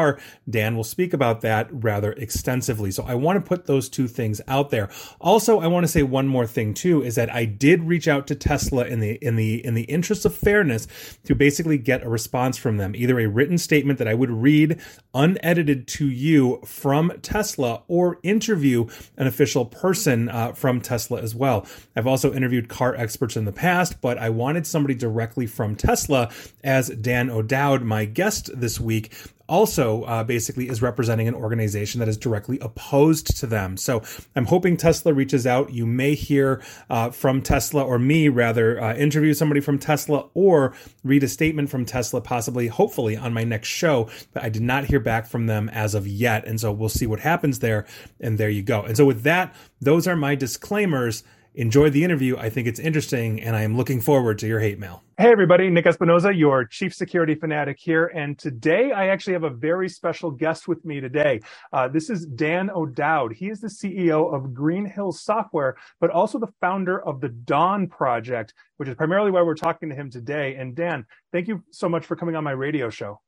[0.49, 2.91] Dan will speak about that rather extensively.
[2.91, 4.89] So I want to put those two things out there.
[5.19, 8.27] Also, I want to say one more thing too is that I did reach out
[8.27, 10.87] to Tesla in the in the in the interest of fairness
[11.25, 14.79] to basically get a response from them, either a written statement that I would read
[15.13, 21.65] unedited to you from Tesla or interview an official person uh, from Tesla as well.
[21.95, 26.31] I've also interviewed car experts in the past, but I wanted somebody directly from Tesla
[26.63, 29.13] as Dan O'Dowd, my guest this week,
[29.47, 33.77] also uh, basically is representing an organization that is directly opposed to them.
[33.77, 34.01] So
[34.35, 35.71] I'm hoping Tesla reaches out.
[35.71, 40.73] You may hear uh, from Tesla or me rather uh, interview somebody from Tesla or
[41.03, 44.09] read a statement from Tesla, possibly, hopefully, on my next show.
[44.33, 46.45] But I did not hear back from them as of yet.
[46.45, 47.85] And so we'll see what happens there.
[48.19, 48.81] And there you go.
[48.83, 51.23] And so with that, those are my disclaimers
[51.55, 52.35] enjoyed the interview.
[52.37, 55.03] I think it's interesting, and I am looking forward to your hate mail.
[55.17, 58.07] Hey, everybody, Nick Espinoza, your chief security fanatic here.
[58.07, 61.41] And today I actually have a very special guest with me today.
[61.71, 63.33] Uh, this is Dan O'Dowd.
[63.33, 67.87] He is the CEO of Green Hills Software, but also the founder of the Dawn
[67.87, 70.55] Project, which is primarily why we're talking to him today.
[70.55, 73.21] And Dan, thank you so much for coming on my radio show.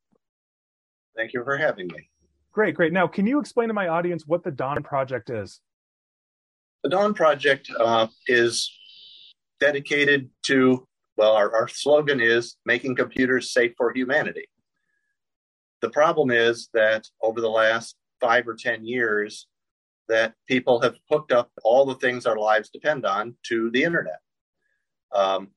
[1.16, 2.10] Thank you for having me.
[2.52, 2.94] Great, great.
[2.94, 5.62] Now, can you explain to my audience what the Dawn Project is?
[6.86, 8.72] The Dawn Project uh, is
[9.60, 14.46] dedicated to, well, our, our slogan is making computers safe for humanity.
[15.82, 19.48] The problem is that over the last five or 10 years,
[20.10, 24.20] that people have hooked up all the things our lives depend on to the internet.
[25.12, 25.48] Um,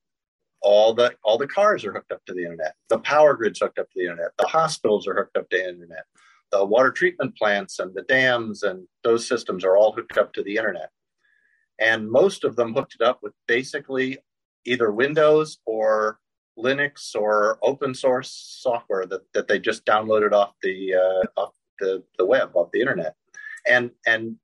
[0.63, 2.73] all the all the cars are hooked up to the internet.
[2.89, 4.31] The power grid's hooked up to the internet.
[4.39, 6.05] The hospitals are hooked up to the internet.
[6.51, 10.41] The water treatment plants and the dams and those systems are all hooked up to
[10.41, 10.89] the internet.
[11.79, 14.17] And most of them hooked it up with basically
[14.65, 16.19] either Windows or
[16.57, 22.03] Linux or open source software that, that they just downloaded off the uh, off the,
[22.17, 23.15] the web, off the internet.
[23.67, 24.35] And and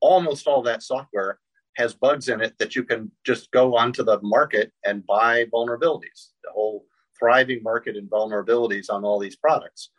[0.00, 1.38] almost all that software
[1.76, 6.30] has bugs in it that you can just go onto the market and buy vulnerabilities.
[6.44, 6.84] The whole
[7.18, 9.90] thriving market in vulnerabilities on all these products.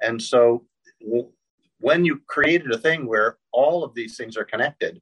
[0.00, 0.64] And so
[1.80, 5.00] when you created a thing where all of these things are connected,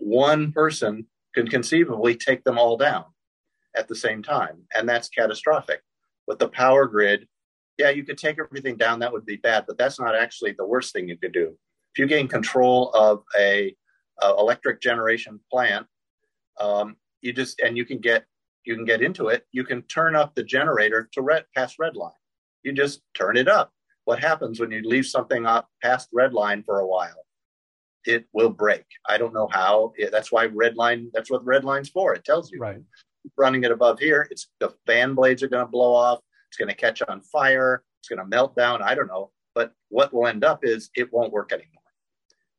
[0.00, 3.04] one person can conceivably take them all down
[3.76, 4.62] at the same time.
[4.74, 5.80] And that's catastrophic.
[6.26, 7.26] With the power grid,
[7.78, 8.98] yeah, you could take everything down.
[8.98, 11.56] That would be bad, but that's not actually the worst thing you could do.
[11.94, 13.74] If you gain control of a,
[14.20, 15.86] a electric generation plant,
[16.60, 18.24] um, you just and you can get
[18.64, 19.46] you can get into it.
[19.52, 22.12] You can turn up the generator to red past red line.
[22.62, 23.72] You just turn it up.
[24.04, 27.26] What happens when you leave something up past red line for a while?
[28.06, 28.84] It will break.
[29.08, 29.92] I don't know how.
[30.10, 31.10] That's why red line.
[31.12, 32.14] That's what red line's for.
[32.14, 32.58] It tells you.
[32.58, 32.80] Right.
[33.36, 36.20] Running it above here, it's the fan blades are going to blow off.
[36.48, 37.82] It's going to catch on fire.
[38.00, 38.82] It's going to melt down.
[38.82, 39.30] I don't know.
[39.54, 41.68] But what will end up is it won't work anymore.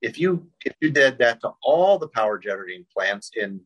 [0.02, 3.62] If you if you did that to all the power generating plants in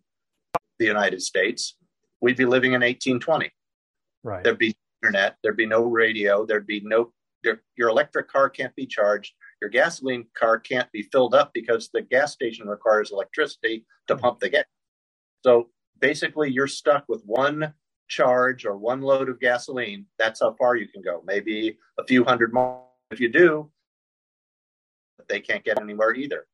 [0.79, 1.77] the United States,
[2.21, 3.51] we'd be living in 1820.
[4.23, 4.43] Right.
[4.43, 5.37] There'd be internet.
[5.43, 6.45] There'd be no radio.
[6.45, 7.11] There'd be no.
[7.43, 9.33] There, your electric car can't be charged.
[9.65, 14.21] Your gasoline car can't be filled up because the gas station requires electricity to hmm.
[14.21, 14.65] pump the gas.
[15.43, 17.73] So basically, you're stuck with one
[18.07, 20.05] charge or one load of gasoline.
[20.19, 21.23] That's how far you can go.
[21.25, 22.83] Maybe a few hundred miles.
[23.09, 23.71] If you do,
[25.17, 26.45] But they can't get anywhere either.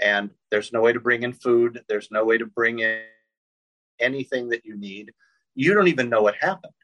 [0.00, 1.82] And there's no way to bring in food.
[1.88, 3.00] There's no way to bring in
[3.98, 5.10] anything that you need.
[5.56, 6.74] You don't even know what happened.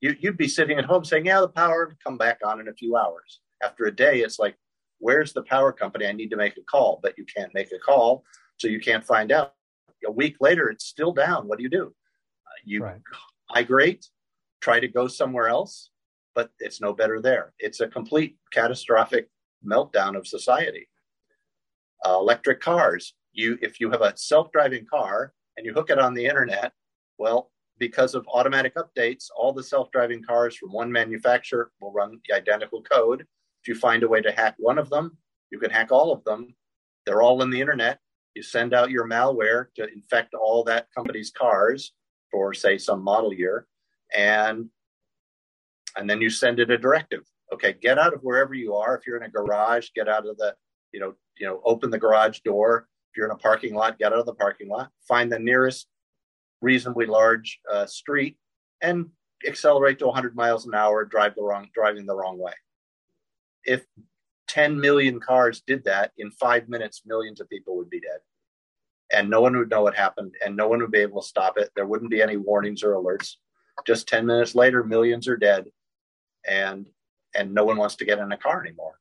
[0.00, 2.74] You, would be sitting at home saying, Yeah, the power come back on in a
[2.74, 3.38] few hours.
[3.62, 4.56] After a day, it's like,
[5.00, 6.06] Where's the power company?
[6.06, 8.22] I need to make a call, but you can't make a call,
[8.58, 9.54] so you can't find out.
[10.06, 11.48] A week later, it's still down.
[11.48, 11.86] What do you do?
[11.86, 13.00] Uh, you right.
[13.54, 14.06] migrate,
[14.60, 15.90] try to go somewhere else,
[16.34, 17.54] but it's no better there.
[17.58, 19.28] It's a complete catastrophic
[19.66, 20.88] meltdown of society.
[22.06, 23.14] Uh, electric cars.
[23.32, 26.72] You, if you have a self-driving car, and you hook it on the internet,
[27.18, 32.18] well, because of automatic updates, all the self driving cars from one manufacturer will run
[32.26, 33.26] the identical code.
[33.62, 35.16] If you find a way to hack one of them,
[35.50, 36.54] you can hack all of them.
[37.04, 37.98] They're all in the internet.
[38.34, 41.92] You send out your malware to infect all that company's cars
[42.30, 43.66] for, say, some model year,
[44.14, 44.68] and
[45.96, 47.22] and then you send it a directive.
[47.52, 48.96] Okay, get out of wherever you are.
[48.96, 50.54] If you're in a garage, get out of the,
[50.92, 54.12] you know, you know, open the garage door, if you're in a parking lot, get
[54.12, 55.88] out of the parking lot, find the nearest
[56.60, 58.36] reasonably large uh, street,
[58.82, 59.06] and
[59.46, 62.52] accelerate to 100 miles an hour, drive the wrong, driving the wrong way.
[63.64, 63.84] If
[64.48, 68.20] 10 million cars did that in five minutes, millions of people would be dead,
[69.12, 71.58] and no one would know what happened, and no one would be able to stop
[71.58, 71.70] it.
[71.76, 73.36] There wouldn't be any warnings or alerts.
[73.86, 75.66] Just 10 minutes later, millions are dead,
[76.46, 76.86] and
[77.34, 78.98] and no one wants to get in a car anymore.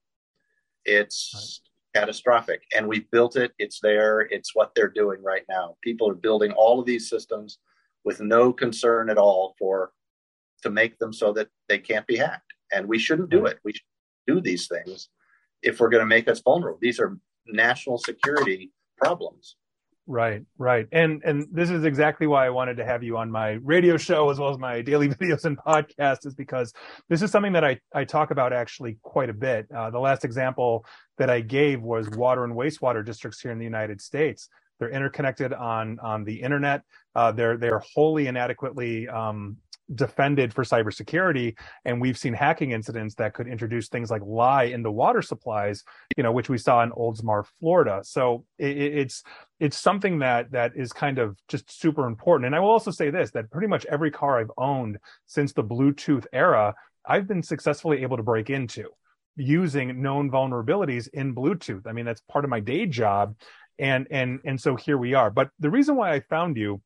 [0.85, 1.61] It's
[1.95, 2.63] catastrophic.
[2.75, 3.51] And we built it.
[3.57, 4.21] It's there.
[4.21, 5.75] It's what they're doing right now.
[5.81, 7.59] People are building all of these systems
[8.03, 9.91] with no concern at all for
[10.63, 12.53] to make them so that they can't be hacked.
[12.71, 13.59] And we shouldn't do it.
[13.63, 13.81] We should
[14.29, 15.09] do these things
[15.61, 16.79] if we're going to make us vulnerable.
[16.81, 19.55] These are national security problems.
[20.11, 20.87] Right, right.
[20.91, 24.31] And and this is exactly why I wanted to have you on my radio show
[24.31, 26.73] as well as my daily videos and podcast is because
[27.09, 29.67] this is something that I, I talk about actually quite a bit.
[29.71, 30.83] Uh, the last example
[31.19, 34.49] that I gave was water and wastewater districts here in the United States.
[34.79, 36.81] They're interconnected on on the internet.
[37.13, 39.57] Uh, they're they're wholly inadequately um,
[39.95, 44.91] defended for cybersecurity and we've seen hacking incidents that could introduce things like lye into
[44.91, 45.83] water supplies
[46.15, 48.01] you know which we saw in oldsmar florida.
[48.03, 49.23] So it, it's
[49.59, 52.47] it's something that that is kind of just super important.
[52.47, 55.63] And i will also say this that pretty much every car i've owned since the
[55.63, 56.75] bluetooth era
[57.05, 58.89] i've been successfully able to break into
[59.35, 61.87] using known vulnerabilities in bluetooth.
[61.87, 63.35] I mean that's part of my day job
[63.77, 65.29] and and and so here we are.
[65.29, 66.81] But the reason why i found you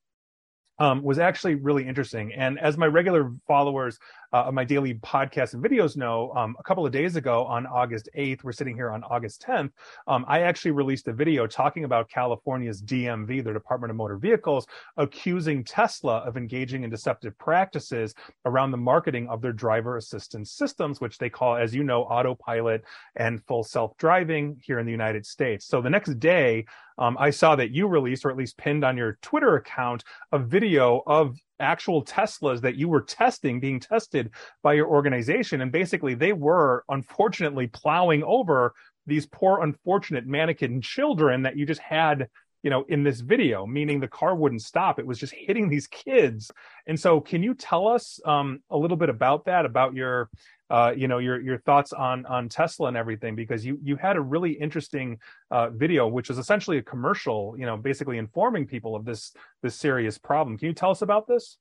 [0.79, 2.33] um, was actually really interesting.
[2.33, 3.99] And as my regular followers
[4.33, 8.09] uh, my daily podcasts and videos know, um, a couple of days ago on August
[8.17, 9.69] 8th, we're sitting here on August 10th,
[10.07, 14.65] um, I actually released a video talking about California's DMV, their Department of Motor Vehicles,
[14.97, 18.15] accusing Tesla of engaging in deceptive practices
[18.45, 22.83] around the marketing of their driver assistance systems, which they call, as you know, autopilot
[23.15, 25.67] and full self driving here in the United States.
[25.67, 26.65] So the next day,
[26.97, 30.39] um, I saw that you released, or at least pinned on your Twitter account, a
[30.39, 35.61] video of actual Teslas that you were testing being tested by your organization.
[35.61, 38.73] And basically, they were unfortunately plowing over
[39.05, 42.27] these poor, unfortunate mannequin children that you just had
[42.63, 45.85] you know in this video meaning the car wouldn't stop it was just hitting these
[45.87, 46.49] kids
[46.87, 50.29] and so can you tell us um, a little bit about that about your
[50.73, 54.15] uh, you know your your thoughts on on Tesla and everything because you you had
[54.15, 55.19] a really interesting
[55.51, 59.75] uh, video which is essentially a commercial you know basically informing people of this this
[59.75, 60.57] serious problem.
[60.57, 61.59] Can you tell us about this?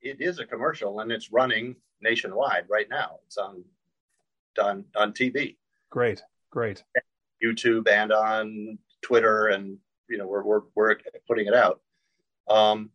[0.00, 3.18] It is a commercial and it's running nationwide right now.
[3.26, 3.64] It's on
[4.62, 5.56] on on TV.
[5.90, 6.84] Great, great.
[7.44, 9.76] YouTube and on Twitter and
[10.08, 11.80] you know we're we're we're putting it out.
[12.48, 12.90] Um,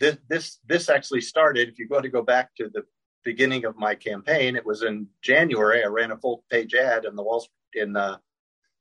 [0.00, 1.70] this this this actually started.
[1.70, 2.84] If you go to go back to the
[3.26, 4.56] beginning of my campaign.
[4.56, 5.82] It was in January.
[5.82, 8.20] I ran a full page ad in the Wall Street in the,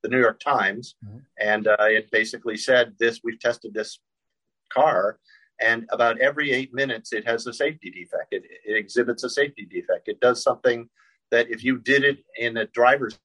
[0.03, 1.17] the New York Times, mm-hmm.
[1.39, 3.99] and uh, it basically said this: we've tested this
[4.69, 5.19] car,
[5.59, 8.29] And about every eight minutes, it has a safety defect.
[8.31, 10.07] It, it exhibits a safety defect.
[10.07, 10.89] It does something
[11.31, 13.17] that if you did it in a driver's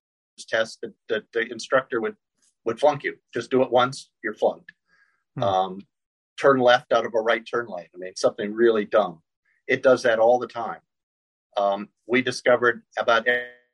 [0.49, 2.17] test, that, that the instructor would
[2.65, 3.17] would flunk you.
[3.33, 4.73] Just do it once, you're flunked.
[5.37, 5.43] Hmm.
[5.43, 5.73] Um,
[6.39, 7.89] turn left out of a right turn lane.
[7.95, 9.23] I mean, something really dumb.
[9.67, 10.81] It does that all the time.
[11.57, 13.27] Um, we discovered about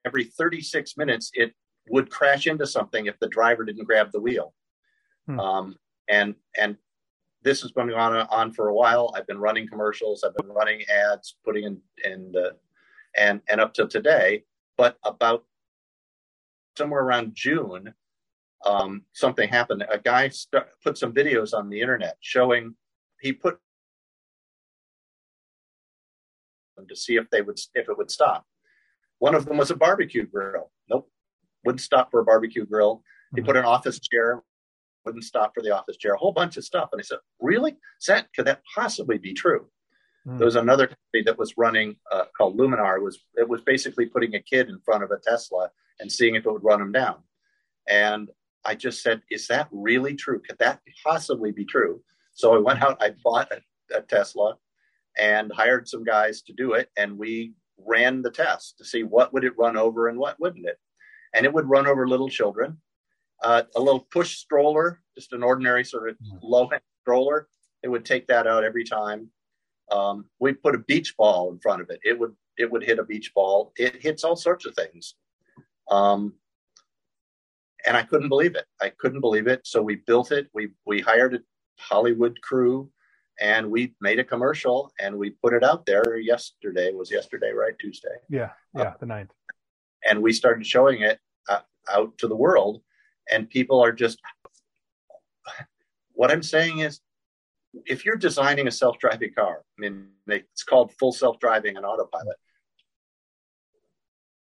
[0.05, 1.53] every 36 minutes it
[1.89, 4.55] would crash into something if the driver didn't grab the wheel.
[5.27, 5.41] Hmm.
[5.41, 5.77] Um,
[6.09, 6.77] and and
[7.43, 9.13] this has been on on for a while.
[9.15, 10.25] I've been running commercials.
[10.25, 12.57] I've been running ads, putting in the
[13.17, 14.45] and and up to today.
[14.77, 15.45] But about
[16.77, 17.95] somewhere around June,
[18.65, 19.85] um, something happened.
[19.91, 22.75] A guy st- put some videos on the internet showing
[23.21, 23.59] he put
[26.89, 28.45] to see if they would if it would stop.
[29.19, 30.71] One of them was a barbecue grill.
[30.91, 31.11] Nope,
[31.65, 33.03] wouldn't stop for a barbecue grill.
[33.35, 33.47] He mm-hmm.
[33.47, 34.43] put an office chair,
[35.05, 36.15] wouldn't stop for the office chair.
[36.15, 36.91] A whole bunch of stuff.
[36.93, 37.77] And I said, "Really?
[38.07, 39.67] That could that possibly be true?"
[40.27, 40.39] Mm-hmm.
[40.39, 42.97] There was another company that was running uh, called Luminar.
[42.97, 45.71] It was it was basically putting a kid in front of a Tesla
[46.01, 47.17] and seeing if it would run him down.
[47.89, 48.29] And
[48.65, 50.41] I just said, "Is that really true?
[50.47, 52.03] Could that possibly be true?"
[52.35, 53.01] So I went out.
[53.01, 54.57] I bought a, a Tesla
[55.19, 59.33] and hired some guys to do it, and we ran the test to see what
[59.33, 60.79] would it run over and what wouldn't it.
[61.35, 62.79] And it would run over little children.
[63.43, 66.39] Uh, a little push stroller, just an ordinary sort of mm.
[66.43, 67.49] low end stroller,
[67.83, 69.29] it would take that out every time.
[69.93, 72.01] Um, we put a beach ball in front of it.
[72.03, 73.73] It would it would hit a beach ball.
[73.77, 75.15] It hits all sorts of things.
[75.91, 76.33] Um,
[77.87, 78.65] and I couldn't believe it.
[78.81, 79.61] I couldn't believe it.
[79.65, 80.49] So we built it.
[80.53, 81.41] We we hired a
[81.79, 82.91] Hollywood crew
[83.41, 87.75] and we made a commercial and we put it out there yesterday was yesterday right?
[87.79, 88.17] Tuesday.
[88.29, 89.33] Yeah yeah uh, the ninth.
[90.09, 91.19] and we started showing it
[91.49, 91.61] uh,
[91.91, 92.83] out to the world
[93.31, 94.21] and people are just
[96.13, 97.01] what i'm saying is
[97.85, 102.37] if you're designing a self-driving car i mean it's called full self-driving and autopilot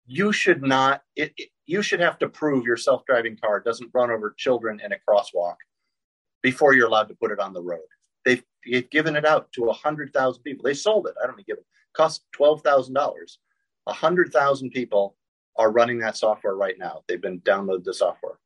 [0.06, 4.10] you should not it, it, you should have to prove your self-driving car doesn't run
[4.10, 5.56] over children in a crosswalk
[6.42, 7.80] before you're allowed to put it on the road
[8.28, 10.64] They've, they've given it out to 100,000 people.
[10.64, 11.16] They sold it.
[11.24, 11.66] I don't give it.
[11.94, 12.92] Cost $12,000.
[13.86, 15.16] 100,000 people
[15.56, 17.04] are running that software right now.
[17.08, 18.38] They've been downloaded the software.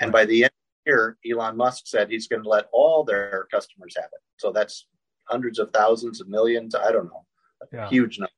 [0.00, 3.04] And by the end of the year, Elon Musk said he's going to let all
[3.04, 4.20] their customers have it.
[4.38, 4.88] So that's
[5.28, 6.74] hundreds of thousands of millions.
[6.74, 7.24] I don't know.
[7.72, 7.88] Yeah.
[7.88, 8.32] Huge number.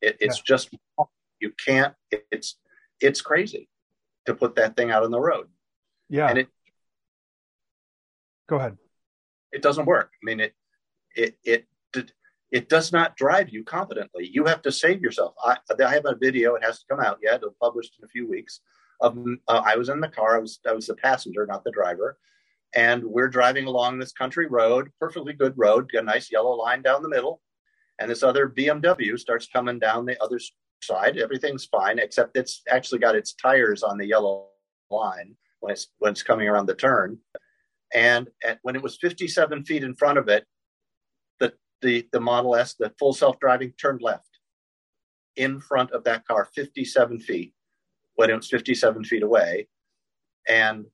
[0.00, 0.42] It, it's yeah.
[0.46, 0.70] just,
[1.40, 2.56] you can't, it, it's,
[3.00, 3.68] it's crazy
[4.24, 5.48] to put that thing out on the road.
[6.08, 6.28] Yeah.
[6.28, 6.48] And it,
[8.48, 8.78] go ahead
[9.52, 10.12] it doesn't work.
[10.14, 10.54] I mean, it
[11.14, 11.66] it it
[12.52, 14.28] it does not drive you confidently.
[14.32, 15.34] You have to save yourself.
[15.44, 16.56] I, I have a video.
[16.56, 17.36] It has to come out yet.
[17.36, 18.60] It'll published in a few weeks.
[19.00, 19.16] Of
[19.48, 20.36] uh, I was in the car.
[20.36, 22.18] I was I was the passenger, not the driver,
[22.74, 26.82] and we're driving along this country road, perfectly good road, got a nice yellow line
[26.82, 27.40] down the middle,
[27.98, 30.38] and this other BMW starts coming down the other
[30.82, 31.16] side.
[31.16, 34.48] Everything's fine, except it's actually got its tires on the yellow
[34.90, 37.18] line when it's when it's coming around the turn.
[37.94, 40.44] And at, when it was 57 feet in front of it,
[41.38, 44.38] the, the, the Model S, the full self driving, turned left
[45.36, 47.54] in front of that car, 57 feet,
[48.14, 49.68] when it was 57 feet away.
[50.48, 50.86] And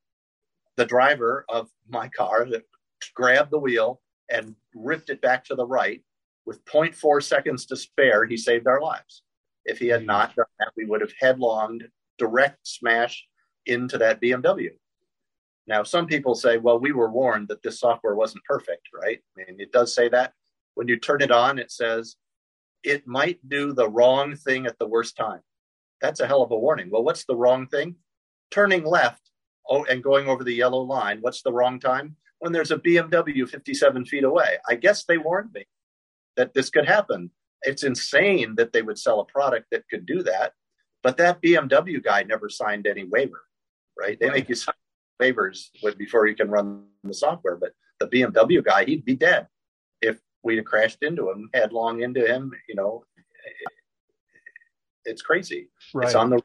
[0.76, 2.46] the driver of my car
[3.14, 6.02] grabbed the wheel and ripped it back to the right
[6.44, 8.24] with 0.4 seconds to spare.
[8.24, 9.22] He saved our lives.
[9.64, 11.88] If he had not done that, we would have headlonged
[12.18, 13.26] direct smash
[13.66, 14.70] into that BMW.
[15.66, 19.18] Now, some people say, well, we were warned that this software wasn't perfect, right?
[19.36, 20.32] I mean, it does say that.
[20.74, 22.16] When you turn it on, it says
[22.84, 25.40] it might do the wrong thing at the worst time.
[26.00, 26.90] That's a hell of a warning.
[26.90, 27.96] Well, what's the wrong thing?
[28.50, 29.30] Turning left
[29.68, 31.18] oh, and going over the yellow line.
[31.20, 32.16] What's the wrong time?
[32.38, 34.58] When there's a BMW 57 feet away.
[34.68, 35.66] I guess they warned me
[36.36, 37.30] that this could happen.
[37.62, 40.52] It's insane that they would sell a product that could do that.
[41.02, 43.42] But that BMW guy never signed any waiver,
[43.98, 44.18] right?
[44.20, 44.74] They make you sign
[45.20, 47.56] waivers before you can run the software.
[47.56, 49.46] But the BMW guy, he'd be dead
[50.00, 52.52] if we'd have crashed into him, headlong into him.
[52.68, 53.04] You know,
[55.04, 55.68] it's crazy.
[55.94, 56.06] Right.
[56.06, 56.40] It's on the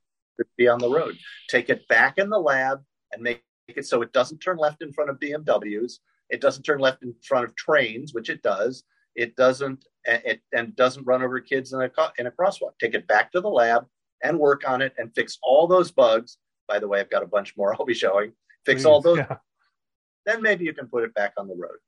[0.58, 1.16] be on the road.
[1.50, 4.92] Take it back in the lab and make it so it doesn't turn left in
[4.92, 6.00] front of BMWs.
[6.30, 8.84] It doesn't turn left in front of trains, which it does.
[9.16, 12.72] It doesn't it and doesn't run over kids in a in a crosswalk.
[12.80, 13.86] Take it back to the lab
[14.24, 16.38] and work on it and fix all those bugs.
[16.68, 18.32] By the way, I've got a bunch more I'll be showing
[18.66, 19.18] fix Please, all those.
[19.18, 19.38] Yeah.
[20.24, 21.80] Then maybe you can put it back on the road.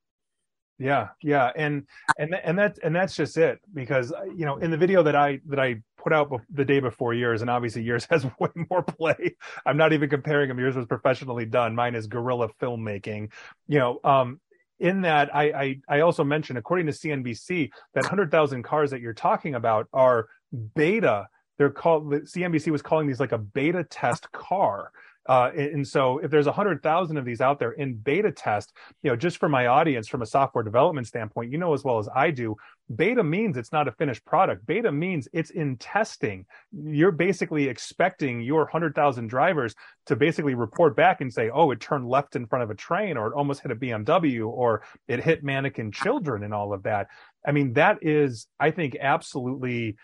[0.80, 1.86] Yeah, yeah, and
[2.18, 5.40] and and that's and that's just it because you know in the video that I
[5.50, 9.36] that I put out the day before yours, and obviously yours has way more play.
[9.68, 10.58] I'm not even comparing them.
[10.58, 11.76] Yours was professionally done.
[11.76, 13.32] Mine is guerrilla filmmaking.
[13.68, 14.40] You know, um,
[14.80, 19.14] in that I, I, I also mentioned, according to CNBC, that 100,000 cars that you're
[19.14, 20.28] talking about are
[20.76, 21.28] beta.
[21.58, 24.92] They're called, CNBC was calling these like a beta test car.
[25.26, 28.74] Uh, and so if there's a hundred thousand of these out there in beta test,
[29.02, 31.98] you know, just for my audience from a software development standpoint, you know as well
[32.00, 32.56] as I do,
[32.94, 34.66] beta means it's not a finished product.
[34.66, 36.46] Beta means it's in testing.
[36.72, 39.76] You're basically expecting your hundred thousand drivers
[40.08, 43.16] to basically report back and say, oh, it turned left in front of a train
[43.16, 47.08] or it almost hit a BMW or it hit mannequin children and all of that.
[47.46, 49.96] I mean, that is, I think, absolutely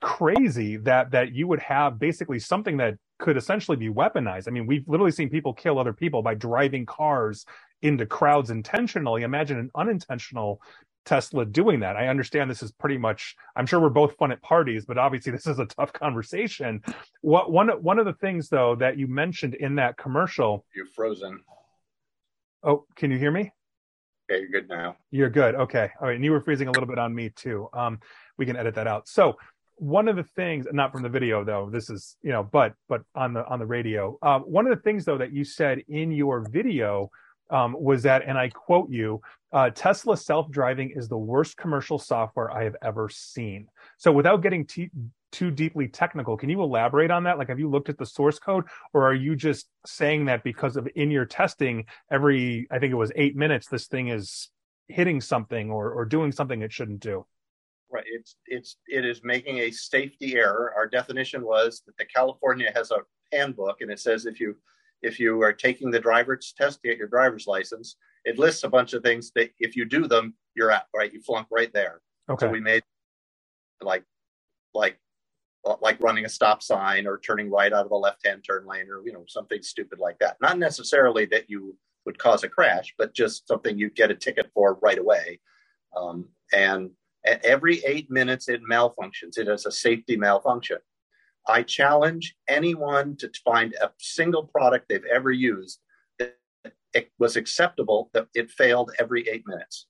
[0.00, 4.48] crazy that that you would have basically something that could essentially be weaponized.
[4.48, 7.46] I mean, we've literally seen people kill other people by driving cars
[7.82, 9.22] into crowds intentionally.
[9.22, 10.60] Imagine an unintentional
[11.04, 11.96] Tesla doing that.
[11.96, 13.36] I understand this is pretty much.
[13.56, 16.82] I'm sure we're both fun at parties, but obviously this is a tough conversation.
[17.20, 20.64] What one one of the things though that you mentioned in that commercial?
[20.74, 21.40] You're frozen.
[22.62, 23.52] Oh, can you hear me?
[24.30, 24.96] Okay, you're good now.
[25.10, 25.54] You're good.
[25.54, 25.90] Okay.
[26.00, 26.14] All right.
[26.14, 27.68] And you were freezing a little bit on me too.
[27.72, 27.98] Um,
[28.38, 29.08] we can edit that out.
[29.08, 29.36] So
[29.80, 33.00] one of the things, not from the video though, this is, you know, but, but
[33.14, 36.12] on the, on the radio, uh, one of the things though that you said in
[36.12, 37.10] your video,
[37.48, 39.20] um, was that, and I quote you,
[39.52, 43.66] uh, Tesla self-driving is the worst commercial software I have ever seen.
[43.96, 44.90] So without getting t-
[45.32, 47.38] too deeply technical, can you elaborate on that?
[47.38, 50.76] Like, have you looked at the source code or are you just saying that because
[50.76, 54.50] of in your testing, every, I think it was eight minutes, this thing is
[54.88, 57.26] hitting something or, or doing something it shouldn't do?
[57.92, 58.04] Right.
[58.06, 60.72] It's it's it is making a safety error.
[60.76, 62.98] Our definition was that the California has a
[63.32, 64.56] handbook, and it says if you
[65.02, 68.68] if you are taking the driver's test to get your driver's license, it lists a
[68.68, 70.84] bunch of things that if you do them, you're out.
[70.94, 71.12] Right.
[71.12, 72.00] You flunk right there.
[72.28, 72.46] Okay.
[72.46, 72.82] So we made
[73.82, 74.04] like
[74.74, 74.98] like
[75.80, 78.88] like running a stop sign or turning right out of a left hand turn lane
[78.88, 80.36] or you know something stupid like that.
[80.40, 81.76] Not necessarily that you
[82.06, 85.40] would cause a crash, but just something you'd get a ticket for right away.
[85.96, 86.90] Um, and
[87.24, 89.38] at every eight minutes, it malfunctions.
[89.38, 90.78] It is a safety malfunction.
[91.48, 95.80] I challenge anyone to find a single product they've ever used
[96.18, 96.36] that
[96.94, 99.86] it was acceptable that it failed every eight minutes.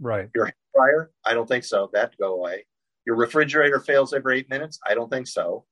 [0.00, 0.28] Right.
[0.34, 1.90] Your hair dryer, I don't think so.
[1.92, 2.66] That go away.
[3.06, 4.78] Your refrigerator fails every eight minutes.
[4.86, 5.64] I don't think so.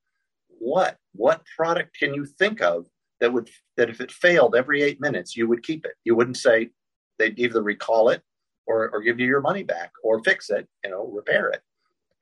[0.49, 2.87] What what product can you think of
[3.21, 5.95] that would that if it failed every eight minutes, you would keep it?
[6.05, 6.71] You wouldn't say
[7.19, 8.23] they'd either recall it
[8.71, 11.61] or, or give you your money back or fix it, you know, repair it.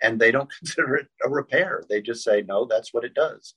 [0.02, 1.84] And they don't consider it a repair.
[1.88, 3.54] They just say, no, that's what it does.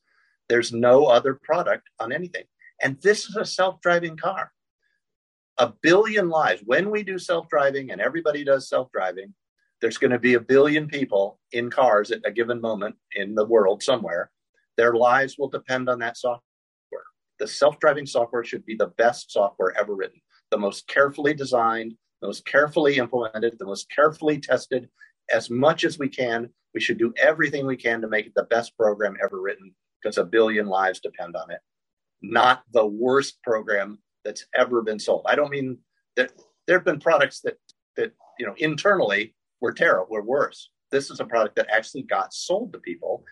[0.50, 2.44] There's no other product on anything.
[2.82, 4.52] And this is a self driving car.
[5.58, 6.62] A billion lives.
[6.66, 9.34] When we do self driving and everybody does self driving,
[9.80, 13.46] there's going to be a billion people in cars at a given moment in the
[13.46, 14.32] world somewhere.
[14.78, 16.42] Their lives will depend on that software.
[17.40, 20.20] The self driving software should be the best software ever written,
[20.50, 24.90] the most carefully designed, the most carefully implemented, the most carefully tested.
[25.34, 28.44] As much as we can, we should do everything we can to make it the
[28.44, 31.60] best program ever written because a billion lives depend on it.
[32.22, 35.26] Not the worst program that's ever been sold.
[35.28, 35.80] I don't mean
[36.16, 36.32] that
[36.68, 37.58] there have been products that
[37.98, 40.70] that you know internally were terrible, were worse.
[40.92, 43.24] This is a product that actually got sold to people,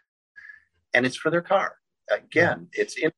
[0.94, 1.76] and it's for their car.
[2.10, 3.12] Again, it's in.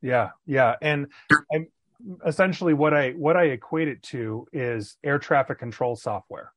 [0.00, 1.06] Yeah, yeah, and
[1.54, 1.68] I'm
[2.26, 6.52] essentially what I what I equate it to is air traffic control software.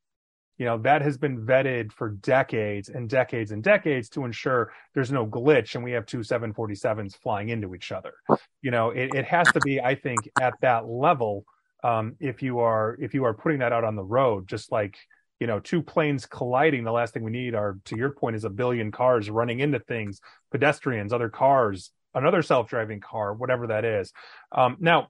[0.58, 5.12] You know, that has been vetted for decades and decades and decades to ensure there's
[5.12, 8.14] no glitch and we have two 747s flying into each other.
[8.62, 11.44] You know, it, it has to be, I think, at that level
[11.84, 14.98] um, if you are if you are putting that out on the road, just like
[15.40, 16.84] you know, two planes colliding.
[16.84, 19.80] The last thing we need are, to your point, is a billion cars running into
[19.80, 20.22] things,
[20.52, 24.14] pedestrians, other cars, another self-driving car, whatever that is.
[24.52, 25.10] Um, now,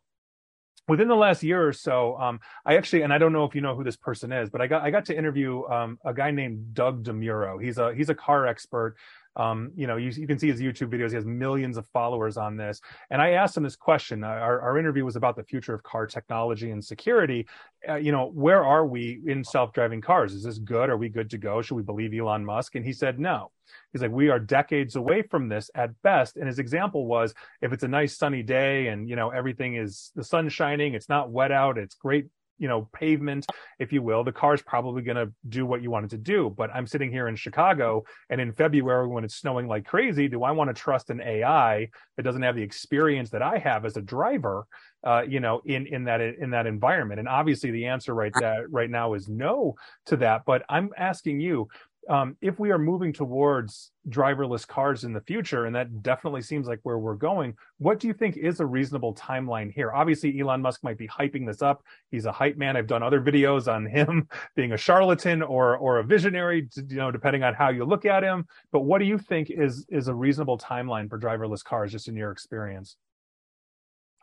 [0.87, 3.61] within the last year or so, um, I actually, and I don't know if you
[3.61, 6.31] know who this person is, but I got I got to interview um, a guy
[6.31, 7.61] named Doug DeMuro.
[7.63, 8.95] He's a he's a car expert.
[9.35, 11.09] Um, you know, you, you, can see his YouTube videos.
[11.09, 12.79] He has millions of followers on this.
[13.09, 14.23] And I asked him this question.
[14.23, 17.47] Our, our interview was about the future of car technology and security.
[17.87, 20.33] Uh, you know, where are we in self-driving cars?
[20.33, 20.89] Is this good?
[20.89, 21.61] Are we good to go?
[21.61, 22.75] Should we believe Elon Musk?
[22.75, 23.51] And he said no.
[23.91, 26.37] He's like, we are decades away from this at best.
[26.37, 30.11] And his example was if it's a nice sunny day and, you know, everything is
[30.15, 32.27] the sun shining, it's not wet out, it's great
[32.57, 33.45] you know pavement
[33.79, 36.53] if you will the car's probably going to do what you want it to do.
[36.55, 40.43] But i'm sitting here in chicago and in february when it's snowing like crazy do
[40.43, 43.97] i want to trust an ai that doesn't have the experience that i have as
[43.97, 44.65] a driver
[45.05, 47.19] uh, you know in in that in that environment?
[47.19, 49.75] And obviously the answer right that right now is no
[50.07, 50.43] to that.
[50.45, 51.67] But i'm asking you
[52.09, 56.67] um, if we are moving towards driverless cars in the future, and that definitely seems
[56.67, 59.91] like where we're going, what do you think is a reasonable timeline here?
[59.91, 61.83] Obviously, Elon Musk might be hyping this up.
[62.11, 62.77] He's a hype man.
[62.77, 67.11] I've done other videos on him being a charlatan or or a visionary, you know,
[67.11, 68.45] depending on how you look at him.
[68.71, 72.15] But what do you think is is a reasonable timeline for driverless cars, just in
[72.15, 72.97] your experience?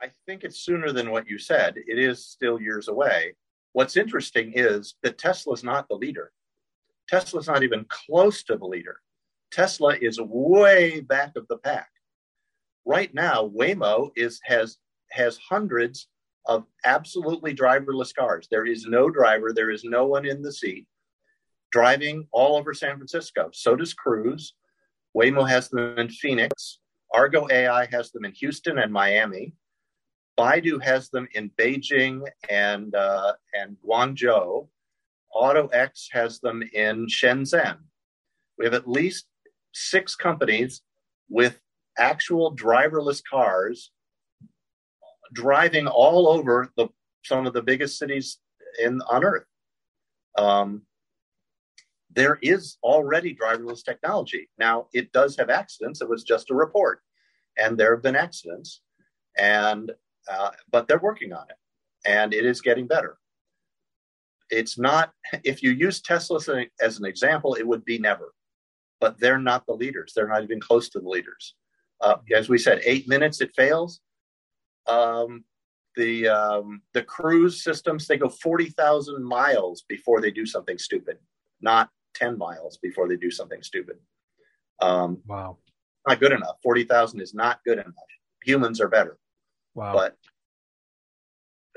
[0.00, 1.74] I think it's sooner than what you said.
[1.76, 3.34] It is still years away.
[3.72, 6.32] What's interesting is that Tesla's not the leader.
[7.08, 8.96] Tesla's not even close to the leader.
[9.50, 11.90] Tesla is way back of the pack.
[12.84, 14.78] Right now, Waymo is has
[15.10, 16.08] has hundreds
[16.46, 18.48] of absolutely driverless cars.
[18.50, 20.86] There is no driver, there is no one in the seat
[21.72, 23.50] driving all over San Francisco.
[23.52, 24.54] So does Cruise.
[25.16, 26.78] Waymo has them in Phoenix.
[27.12, 29.54] Argo AI has them in Houston and Miami.
[30.38, 34.68] Baidu has them in Beijing and uh, and Guangzhou.
[35.34, 37.78] AutoX has them in Shenzhen.
[38.58, 39.26] We have at least
[39.72, 40.82] six companies
[41.28, 41.58] with
[41.98, 43.90] actual driverless cars
[45.32, 46.88] driving all over the
[47.24, 48.38] some of the biggest cities
[48.82, 49.46] in on earth.
[50.36, 50.82] Um,
[52.14, 54.48] there is already driverless technology.
[54.58, 56.02] Now it does have accidents.
[56.02, 57.00] It was just a report,
[57.56, 58.82] and there have been accidents,
[59.38, 59.92] and
[60.30, 61.56] uh, but they're working on it,
[62.06, 63.18] and it is getting better
[64.52, 65.12] it's not
[65.44, 66.38] if you use tesla
[66.80, 68.32] as an example it would be never.
[69.00, 70.12] But they're not the leaders.
[70.14, 71.56] They're not even close to the leaders.
[72.00, 74.00] Uh, as we said eight minutes it fails.
[74.86, 75.44] Um,
[75.96, 81.18] the um, the cruise systems they go 40,000 miles before they do something stupid
[81.62, 83.96] not 10 miles before they do something stupid.
[84.80, 85.58] Um, wow.
[86.06, 86.56] not good enough.
[86.62, 87.94] 40,000 is not good enough.
[88.44, 89.16] Humans are better.
[89.74, 89.94] Wow.
[89.94, 90.16] But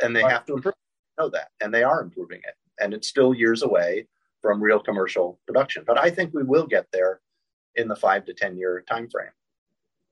[0.01, 0.29] and they wow.
[0.29, 0.73] have to improve.
[1.17, 1.49] Know that.
[1.61, 4.07] And they are improving it and it's still years away
[4.41, 5.83] from real commercial production.
[5.85, 7.21] But I think we will get there
[7.75, 9.31] in the five to ten year time frame.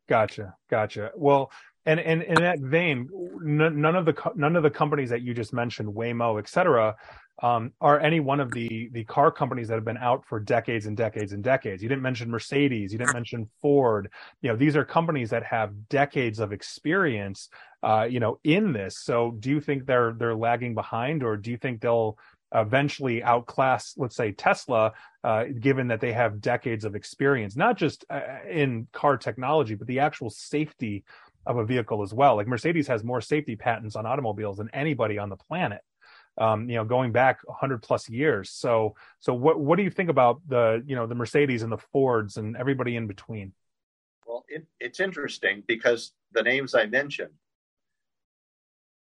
[0.10, 1.12] Gotcha, gotcha.
[1.16, 1.52] Well,
[1.86, 3.10] and and in that vein,
[3.42, 6.96] none of the none of the companies that you just mentioned, Waymo, et cetera,
[7.42, 10.86] um, are any one of the the car companies that have been out for decades
[10.86, 11.84] and decades and decades.
[11.84, 14.10] You didn't mention Mercedes, you didn't mention Ford.
[14.42, 17.50] You know, these are companies that have decades of experience,
[17.82, 19.00] uh, you know, in this.
[19.00, 22.18] So, do you think they're they're lagging behind, or do you think they'll
[22.54, 24.94] eventually outclass, let's say, Tesla,
[25.24, 29.88] uh, given that they have decades of experience, not just uh, in car technology, but
[29.88, 31.04] the actual safety
[31.46, 32.36] of a vehicle as well.
[32.36, 35.82] Like Mercedes has more safety patents on automobiles than anybody on the planet.
[36.36, 38.50] Um, you know, going back 100 plus years.
[38.50, 41.78] So, so what what do you think about the you know the Mercedes and the
[41.78, 43.54] Fords and everybody in between?
[44.26, 47.34] Well, it, it's interesting because the names I mentioned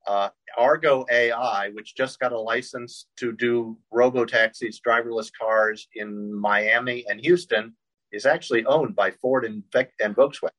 [0.06, 6.32] uh, Argo AI, which just got a license to do robo taxis, driverless cars in
[6.32, 7.74] Miami and Houston,
[8.12, 9.62] is actually owned by Ford and,
[10.00, 10.50] and Volkswagen.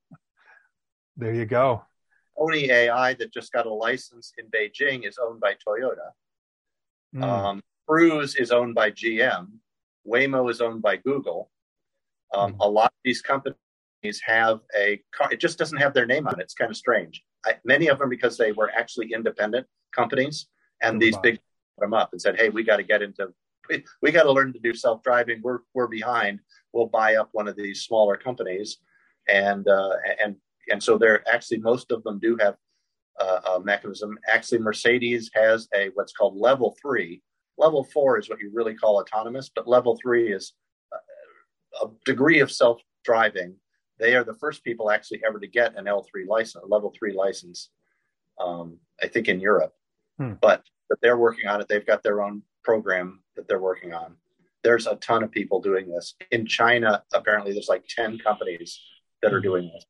[1.17, 1.83] There you go.
[2.37, 6.11] Pony AI, that just got a license in Beijing, is owned by Toyota.
[7.15, 7.23] Mm.
[7.23, 9.47] Um, Cruise is owned by GM.
[10.07, 11.51] Waymo is owned by Google.
[12.33, 12.57] Um, mm.
[12.61, 13.55] A lot of these companies
[14.23, 16.43] have a car, it just doesn't have their name on it.
[16.43, 17.23] It's kind of strange.
[17.45, 20.47] I, many of them because they were actually independent companies,
[20.81, 21.21] and oh, these wow.
[21.21, 21.39] big
[21.77, 23.29] put them up and said, "Hey, we got to get into,
[23.69, 25.41] we, we got to learn to do self driving.
[25.43, 26.39] We're we're behind.
[26.73, 28.77] We'll buy up one of these smaller companies."
[29.27, 30.35] And uh, and
[30.69, 32.55] and so they're actually most of them do have
[33.19, 34.17] uh, a mechanism.
[34.27, 37.21] Actually, Mercedes has a what's called level three.
[37.57, 40.53] Level four is what you really call autonomous, but level three is
[40.91, 43.55] uh, a degree of self driving
[44.01, 47.13] they are the first people actually ever to get an L3 license, a level three
[47.13, 47.69] license,
[48.39, 49.73] um, I think in Europe.
[50.17, 50.33] Hmm.
[50.41, 51.67] But, but they're working on it.
[51.69, 54.15] They've got their own program that they're working on.
[54.63, 56.15] There's a ton of people doing this.
[56.31, 58.81] In China, apparently, there's like 10 companies
[59.21, 59.43] that are hmm.
[59.43, 59.85] doing this.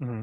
[0.00, 0.22] Mm-hmm.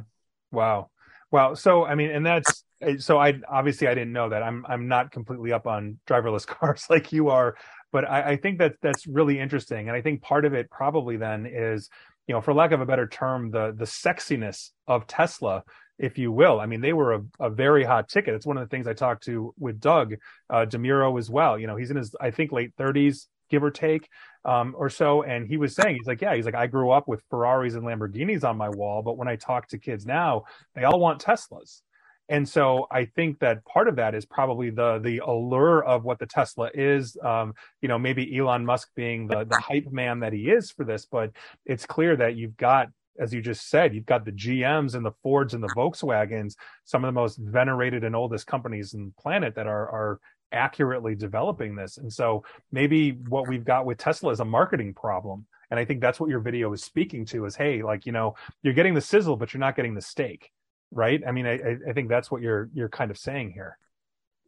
[0.52, 0.90] Wow.
[1.32, 1.54] Wow.
[1.54, 2.64] So, I mean, and that's
[3.00, 4.44] so I obviously I didn't know that.
[4.44, 7.56] I'm I'm not completely up on driverless cars like you are,
[7.92, 9.88] but I, I think that that's really interesting.
[9.88, 11.90] And I think part of it probably then is
[12.28, 15.64] you know, for lack of a better term, the the sexiness of Tesla,
[15.98, 16.60] if you will.
[16.60, 18.34] I mean, they were a, a very hot ticket.
[18.34, 20.16] It's one of the things I talked to with Doug
[20.50, 21.58] uh, DeMuro as well.
[21.58, 24.10] You know, he's in his I think late 30s, give or take,
[24.44, 25.24] um, or so.
[25.24, 27.84] And he was saying, he's like, yeah, he's like, I grew up with Ferraris and
[27.84, 31.82] Lamborghinis on my wall, but when I talk to kids now, they all want Teslas.
[32.28, 36.20] And so I think that part of that is probably the the allure of what
[36.20, 37.16] the Tesla is.
[37.24, 40.86] Um, you know, maybe Elon Musk being the the hype man that he is for
[40.86, 41.32] this, but
[41.66, 45.14] it's clear that you've got as you just said, you've got the GMs and the
[45.24, 49.56] Fords and the Volkswagens, some of the most venerated and oldest companies in the planet
[49.56, 50.20] that are are
[50.52, 51.98] accurately developing this.
[51.98, 55.46] And so maybe what we've got with Tesla is a marketing problem.
[55.72, 58.36] And I think that's what your video is speaking to is, hey, like, you know,
[58.62, 60.52] you're getting the sizzle, but you're not getting the steak.
[60.96, 61.22] Right.
[61.28, 63.78] I mean, I, I think that's what you're you're kind of saying here.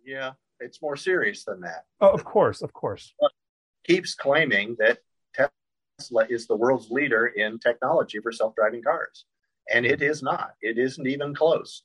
[0.06, 0.32] Yeah,
[0.62, 1.84] it's more serious than that.
[2.00, 3.14] Oh, of course, of course.
[3.86, 5.00] Keeps claiming that
[5.36, 9.26] Tesla is the world's leader in technology for self-driving cars,
[9.70, 10.52] and it is not.
[10.62, 11.84] It isn't even close.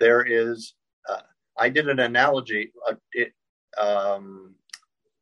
[0.00, 0.74] There is.
[1.06, 1.20] Uh,
[1.58, 2.72] I did an analogy.
[2.88, 3.32] Uh, it,
[3.76, 4.54] um,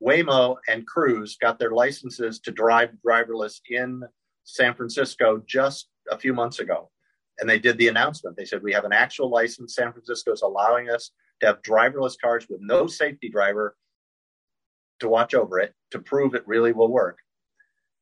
[0.01, 4.05] Waymo and Cruise got their licenses to drive driverless in
[4.45, 6.89] San Francisco just a few months ago.
[7.39, 8.37] And they did the announcement.
[8.37, 9.75] They said, We have an actual license.
[9.75, 11.11] San Francisco is allowing us
[11.41, 13.77] to have driverless cars with no safety driver
[15.01, 17.19] to watch over it to prove it really will work.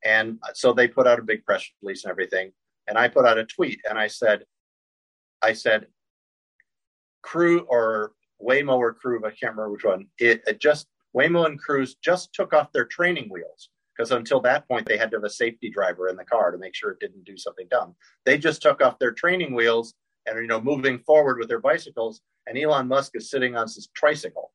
[0.05, 2.53] And so they put out a big press release and everything.
[2.87, 4.45] And I put out a tweet and I said,
[5.43, 5.87] I said,
[7.23, 10.07] crew or Waymo or Cruise, I can't remember which one.
[10.19, 14.67] It, it just Waymo and Cruise just took off their training wheels because until that
[14.69, 17.01] point they had to have a safety driver in the car to make sure it
[17.01, 17.95] didn't do something dumb.
[18.25, 19.95] They just took off their training wheels
[20.27, 22.21] and are you know moving forward with their bicycles.
[22.47, 24.53] And Elon Musk is sitting on his tricycle.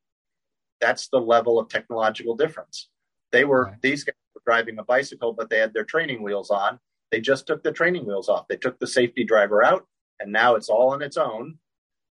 [0.79, 2.89] That's the level of technological difference.
[3.31, 3.81] They were right.
[3.81, 6.79] these guys were driving a bicycle, but they had their training wheels on.
[7.11, 8.47] They just took the training wheels off.
[8.47, 9.87] They took the safety driver out,
[10.19, 11.57] and now it's all on its own.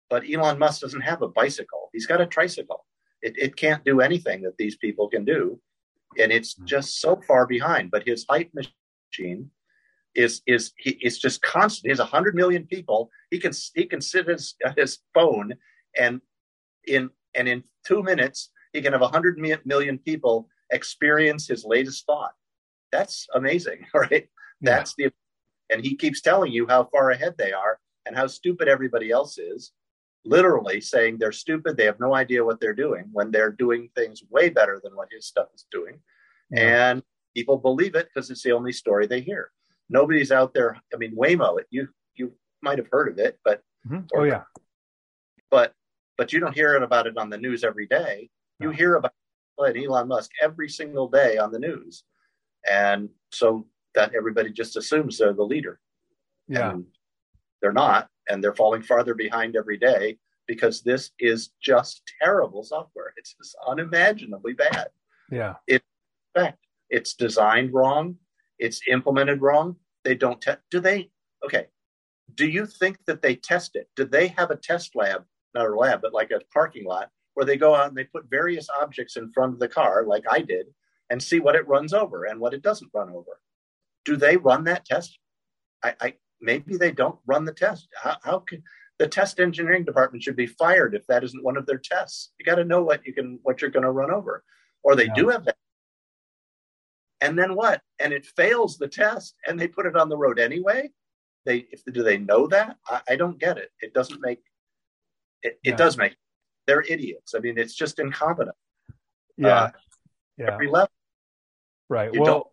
[0.09, 1.91] But Elon Musk doesn't have a bicycle.
[1.93, 2.85] He's got a tricycle.
[3.23, 5.61] It, it can't do anything that these people can do.
[6.19, 6.65] And it's hmm.
[6.65, 7.91] just so far behind.
[7.91, 9.51] But his hype machine
[10.15, 11.87] is is he is just constant.
[11.87, 13.11] He has hundred million people.
[13.31, 15.55] He can he can sit his his phone
[15.99, 16.21] and
[16.87, 22.33] in and in two minutes he can have hundred million people experience his latest thought.
[22.93, 24.11] That's amazing, right?
[24.11, 24.29] Yeah.
[24.61, 25.13] That's the
[25.71, 29.39] and he keeps telling you how far ahead they are and how stupid everybody else
[29.39, 29.73] is
[30.25, 34.23] literally saying they're stupid, they have no idea what they're doing when they're doing things
[34.31, 36.01] way better than what his stuff is doing.
[36.51, 36.91] Yeah.
[36.91, 37.03] And
[37.35, 39.51] people believe it because it's the only story they hear.
[39.89, 40.81] Nobody's out there.
[40.93, 44.07] I mean, Waymo, you you might have heard of it, but mm-hmm.
[44.15, 44.43] oh yeah,
[45.51, 45.73] but
[46.17, 48.31] but you don't hear it about it on the news every day.
[48.61, 49.13] You hear about
[49.59, 52.05] Elon Musk every single day on the news,
[52.69, 55.81] and so that everybody just assumes they're the leader.
[56.47, 56.85] Yeah, and
[57.61, 63.13] they're not and they're falling farther behind every day because this is just terrible software.
[63.17, 64.89] It's just unimaginably bad.
[65.31, 65.55] Yeah.
[65.67, 65.83] It,
[66.35, 66.59] in fact,
[66.89, 68.17] it's designed wrong.
[68.59, 69.77] It's implemented wrong.
[70.05, 70.59] They don't test.
[70.71, 71.11] Do they?
[71.45, 71.67] Okay.
[72.35, 73.89] Do you think that they test it?
[73.97, 75.25] Do they have a test lab,
[75.55, 78.31] not a lab, but like a parking lot where they go out and they put
[78.31, 80.67] various objects in front of the car, like I did,
[81.11, 83.41] and see what it runs over and what it doesn't run over?
[84.05, 85.19] Do they run that test?
[85.83, 87.89] I, I maybe they don't run the test.
[88.01, 88.63] How, how can
[88.99, 92.33] the test engineering department should be fired if that isn't one of their tests?
[92.39, 94.45] You got to know what you can, what you're going to run over,
[94.83, 95.15] or they yeah.
[95.15, 95.57] do have that.
[97.21, 97.83] And then what?
[97.99, 100.91] And it fails the test, and they put it on the road anyway.
[101.45, 102.77] They if do they know that?
[102.87, 103.71] I, I don't get it.
[103.81, 104.41] It doesn't make.
[105.43, 105.73] It, yeah.
[105.73, 106.17] it does make.
[106.67, 107.35] They're idiots.
[107.35, 108.57] I mean, it's just incompetent.
[109.37, 109.49] Yeah.
[109.49, 109.71] Uh,
[110.39, 110.53] yeah.
[110.53, 110.91] Every level.
[111.89, 112.13] Right.
[112.13, 112.53] You well,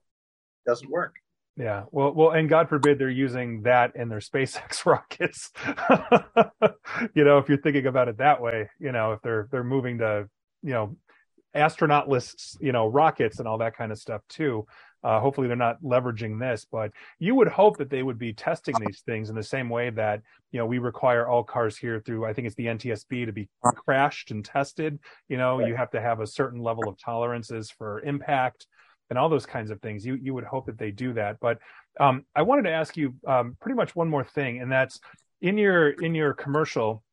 [0.66, 1.16] doesn't work.
[1.58, 1.84] Yeah.
[1.92, 5.52] Well, well, and God forbid they're using that in their SpaceX rockets.
[7.16, 9.98] you know, if you're thinking about it that way, you know, if they're they're moving
[9.98, 10.30] to,
[10.62, 10.96] you know,
[11.56, 14.66] astronautless, you know, rockets and all that kind of stuff too.
[15.04, 18.76] Uh, hopefully they're not leveraging this, but you would hope that they would be testing
[18.86, 22.26] these things in the same way that you know we require all cars here through
[22.26, 25.00] I think it's the NTSB to be crashed and tested.
[25.30, 28.68] You know, you have to have a certain level of tolerances for impact
[29.10, 30.06] and all those kinds of things.
[30.06, 31.40] You you would hope that they do that.
[31.40, 31.60] But
[32.00, 35.00] um, I wanted to ask you um, pretty much one more thing, and that's
[35.42, 37.04] in your in your commercial.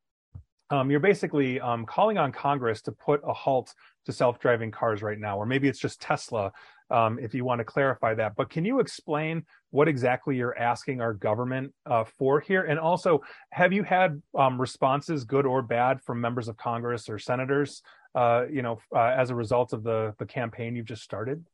[0.71, 3.75] Um, you're basically um, calling on Congress to put a halt
[4.07, 6.53] to self-driving cars right now, or maybe it's just Tesla.
[6.91, 11.01] Um, if you want to clarify that, but can you explain what exactly you're asking
[11.01, 12.63] our government uh, for here?
[12.63, 17.19] And also, have you had um, responses, good or bad, from members of Congress or
[17.19, 17.83] senators,
[18.15, 21.45] uh, you know, uh, as a result of the the campaign you've just started?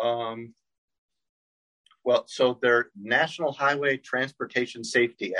[0.00, 0.54] Um,
[2.04, 5.34] well, so their National Highway Transportation Safety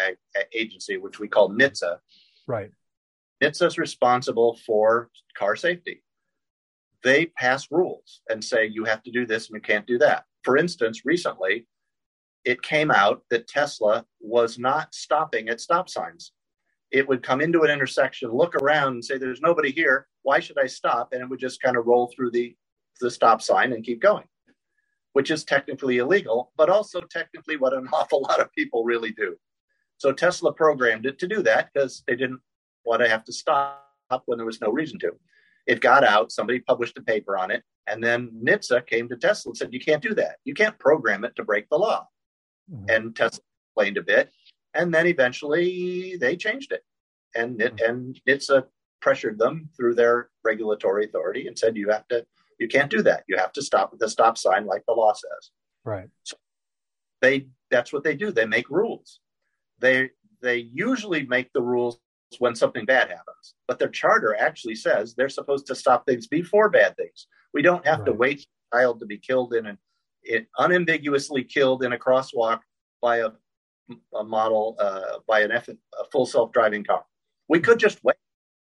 [0.52, 1.98] Agency, which we call NHTSA.
[2.46, 2.70] Right.
[3.42, 6.02] NHTSA is responsible for car safety.
[7.02, 10.24] They pass rules and say you have to do this and you can't do that.
[10.44, 11.66] For instance, recently
[12.44, 16.32] it came out that Tesla was not stopping at stop signs.
[16.90, 20.08] It would come into an intersection, look around, and say, There's nobody here.
[20.22, 21.12] Why should I stop?
[21.12, 22.54] And it would just kind of roll through the,
[23.00, 24.24] the stop sign and keep going
[25.12, 29.36] which is technically illegal, but also technically what an awful lot of people really do.
[29.98, 32.40] So Tesla programmed it to do that because they didn't
[32.84, 33.84] want to have to stop
[34.24, 35.12] when there was no reason to.
[35.66, 39.50] it got out, somebody published a paper on it, and then NHTSA came to Tesla
[39.50, 40.36] and said, You can't do that.
[40.44, 42.06] You can't program it to break the law.
[42.72, 42.84] Mm-hmm.
[42.88, 44.30] And Tesla explained a bit.
[44.74, 46.82] And then eventually they changed it.
[47.34, 47.84] And, mm-hmm.
[47.84, 48.64] and NHTSA
[49.00, 52.24] pressured them through their regulatory authority and said, You have to,
[52.60, 53.24] you can't do that.
[53.26, 55.50] You have to stop at the stop sign like the law says.
[55.84, 56.08] Right.
[56.22, 56.36] So
[57.22, 58.30] they that's what they do.
[58.30, 59.20] They make rules.
[59.80, 60.10] They
[60.42, 61.98] they usually make the rules
[62.38, 63.54] when something bad happens.
[63.66, 67.26] But their charter actually says they're supposed to stop things before bad things.
[67.54, 68.06] We don't have right.
[68.06, 69.78] to wait for a child to be killed in an
[70.58, 72.60] unambiguously killed in a crosswalk
[73.00, 73.30] by a,
[74.14, 77.04] a model uh, by an F, a full self-driving car.
[77.48, 78.16] We could just wait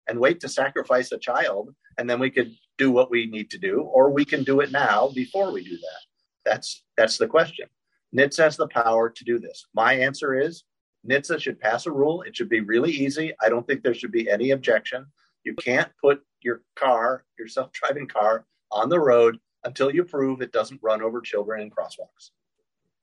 [0.07, 3.57] and wait to sacrifice a child, and then we could do what we need to
[3.57, 6.01] do, or we can do it now before we do that.
[6.45, 7.67] That's that's the question.
[8.15, 9.65] NHTSA has the power to do this.
[9.73, 10.63] My answer is
[11.09, 12.21] NHTSA should pass a rule.
[12.21, 13.33] It should be really easy.
[13.41, 15.05] I don't think there should be any objection.
[15.43, 20.51] You can't put your car, your self-driving car, on the road until you prove it
[20.51, 22.31] doesn't run over children in crosswalks.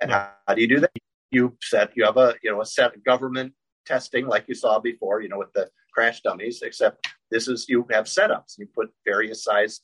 [0.01, 0.90] And how, how do you do that?
[1.30, 3.53] You set you have a you know a set of government
[3.86, 7.86] testing like you saw before, you know, with the crash dummies, except this is you
[7.91, 8.59] have setups.
[8.59, 9.82] You put various sized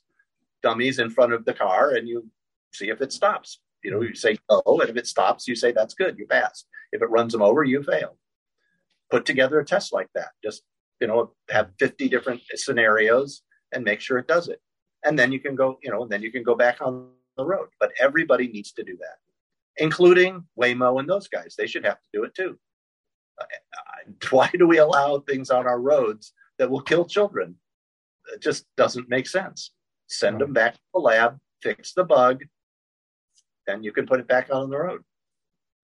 [0.63, 2.29] dummies in front of the car and you
[2.73, 3.61] see if it stops.
[3.85, 6.67] You know, you say go, and if it stops, you say that's good, you passed.
[6.93, 8.17] If it runs them over, you failed.
[9.11, 10.31] Put together a test like that.
[10.43, 10.63] Just
[11.01, 13.43] you know, have 50 different scenarios
[13.73, 14.61] and make sure it does it.
[15.05, 17.45] And then you can go, you know, and then you can go back on the
[17.45, 17.69] road.
[17.79, 19.19] But everybody needs to do that,
[19.77, 21.55] including Waymo and those guys.
[21.57, 22.59] They should have to do it too.
[24.30, 27.57] Why do we allow things on our roads that will kill children?
[28.32, 29.72] It just doesn't make sense.
[30.09, 32.45] Send them back to the lab, fix the bug,
[33.66, 35.03] then you can put it back out on the road.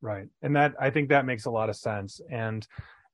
[0.01, 0.29] Right.
[0.43, 2.21] And that I think that makes a lot of sense.
[2.31, 2.67] And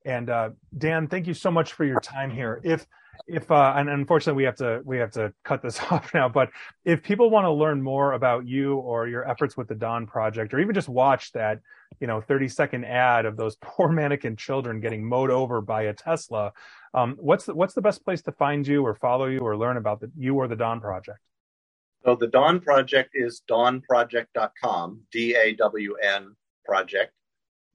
[0.04, 2.60] and uh, Dan, thank you so much for your time here.
[2.64, 2.86] If
[3.26, 6.50] if uh, and unfortunately we have to we have to cut this off now, but
[6.84, 10.54] if people want to learn more about you or your efforts with the Dawn Project,
[10.54, 11.60] or even just watch that
[12.00, 15.92] you know 30 second ad of those poor mannequin children getting mowed over by a
[15.92, 16.52] Tesla,
[16.94, 19.76] um, what's the, what's the best place to find you or follow you or learn
[19.76, 21.18] about the, you or the Dawn Project?
[22.04, 27.12] So the Dawn Project is dawnproject.com, D A W N project.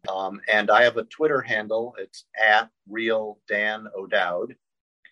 [0.10, 1.96] Um, and I have a Twitter handle.
[1.98, 4.56] It's at real Dan O'Dowd.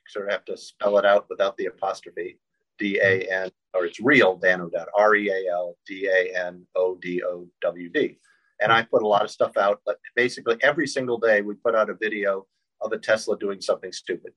[0.07, 2.39] Sort of have to spell it out without the apostrophe.
[2.77, 4.87] D A N, or it's real Dan O'Dowd.
[4.97, 8.17] R E A L D A N O D O W D.
[8.59, 9.81] And I put a lot of stuff out.
[9.85, 12.47] But basically, every single day we put out a video
[12.81, 14.33] of a Tesla doing something stupid.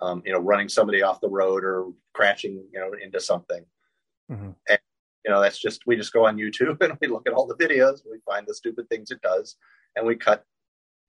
[0.00, 3.64] Um, you know, running somebody off the road or crashing, you know, into something.
[4.30, 4.50] Mm-hmm.
[4.68, 4.78] And,
[5.24, 7.54] you know, that's just we just go on YouTube and we look at all the
[7.54, 8.00] videos.
[8.10, 9.56] We find the stupid things it does,
[9.96, 10.44] and we cut.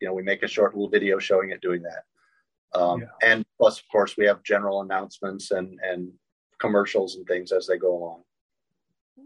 [0.01, 2.03] You know, we make a short little video showing it doing that.
[2.79, 3.07] Um, yeah.
[3.21, 6.11] And plus, of course, we have general announcements and and
[6.59, 8.23] commercials and things as they go along.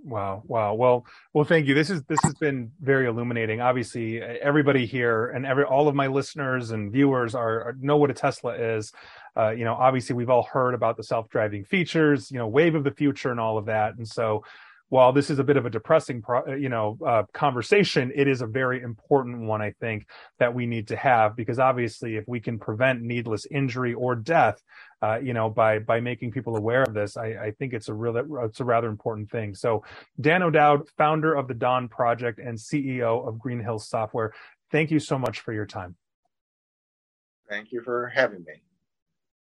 [0.03, 0.76] Wow, wow.
[0.76, 1.74] Well, well, thank you.
[1.74, 3.60] This is this has been very illuminating.
[3.60, 8.12] Obviously, everybody here and every all of my listeners and viewers are, are know what
[8.12, 8.93] a Tesla is.
[9.36, 12.84] Uh, you know, obviously, we've all heard about the self-driving features, you know, wave of
[12.84, 13.95] the future, and all of that.
[13.97, 14.43] And so,
[14.90, 18.28] while this is a bit of a depressing, pro, uh, you know, uh, conversation, it
[18.28, 20.08] is a very important one, I think,
[20.40, 24.62] that we need to have because obviously, if we can prevent needless injury or death,
[25.02, 27.94] uh, you know, by by making people aware of this, I, I, think it's a
[27.94, 29.56] real it's a rather important thing.
[29.56, 29.84] So,
[30.20, 34.34] Dan O'Dowd, founder of the Dawn Project and CEO of Green Hills Software,
[34.72, 35.96] thank you so much for your time.
[37.48, 38.62] Thank you for having me.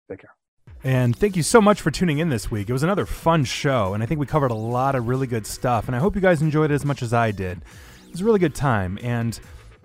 [0.08, 0.37] Take care.
[0.84, 2.70] And thank you so much for tuning in this week.
[2.70, 5.46] It was another fun show, and I think we covered a lot of really good
[5.46, 5.86] stuff.
[5.86, 7.62] And I hope you guys enjoyed it as much as I did.
[8.06, 9.38] It was a really good time, and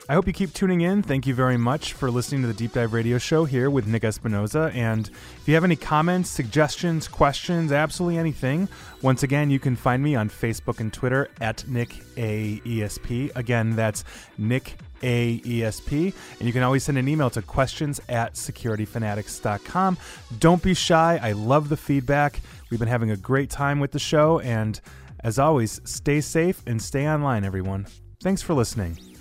[0.10, 1.02] I hope you keep tuning in.
[1.02, 4.04] Thank you very much for listening to the Deep Dive Radio Show here with Nick
[4.04, 4.70] Espinosa.
[4.74, 8.68] And if you have any comments, suggestions, questions, absolutely anything,
[9.02, 13.34] once again, you can find me on Facebook and Twitter at Nick AESP.
[13.38, 14.04] Again, that's
[14.38, 16.14] Nick AESP.
[16.38, 19.98] And you can always send an email to questions at securityfanatics.com.
[20.38, 21.18] Don't be shy.
[21.24, 22.42] I love the feedback.
[22.70, 24.40] We've been having a great time with the show.
[24.40, 24.82] And
[25.24, 27.88] as always, stay safe and stay online, everyone.
[28.22, 29.13] Thanks for listening.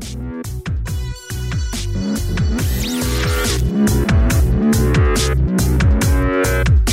[0.00, 0.18] Thank
[6.68, 6.83] you.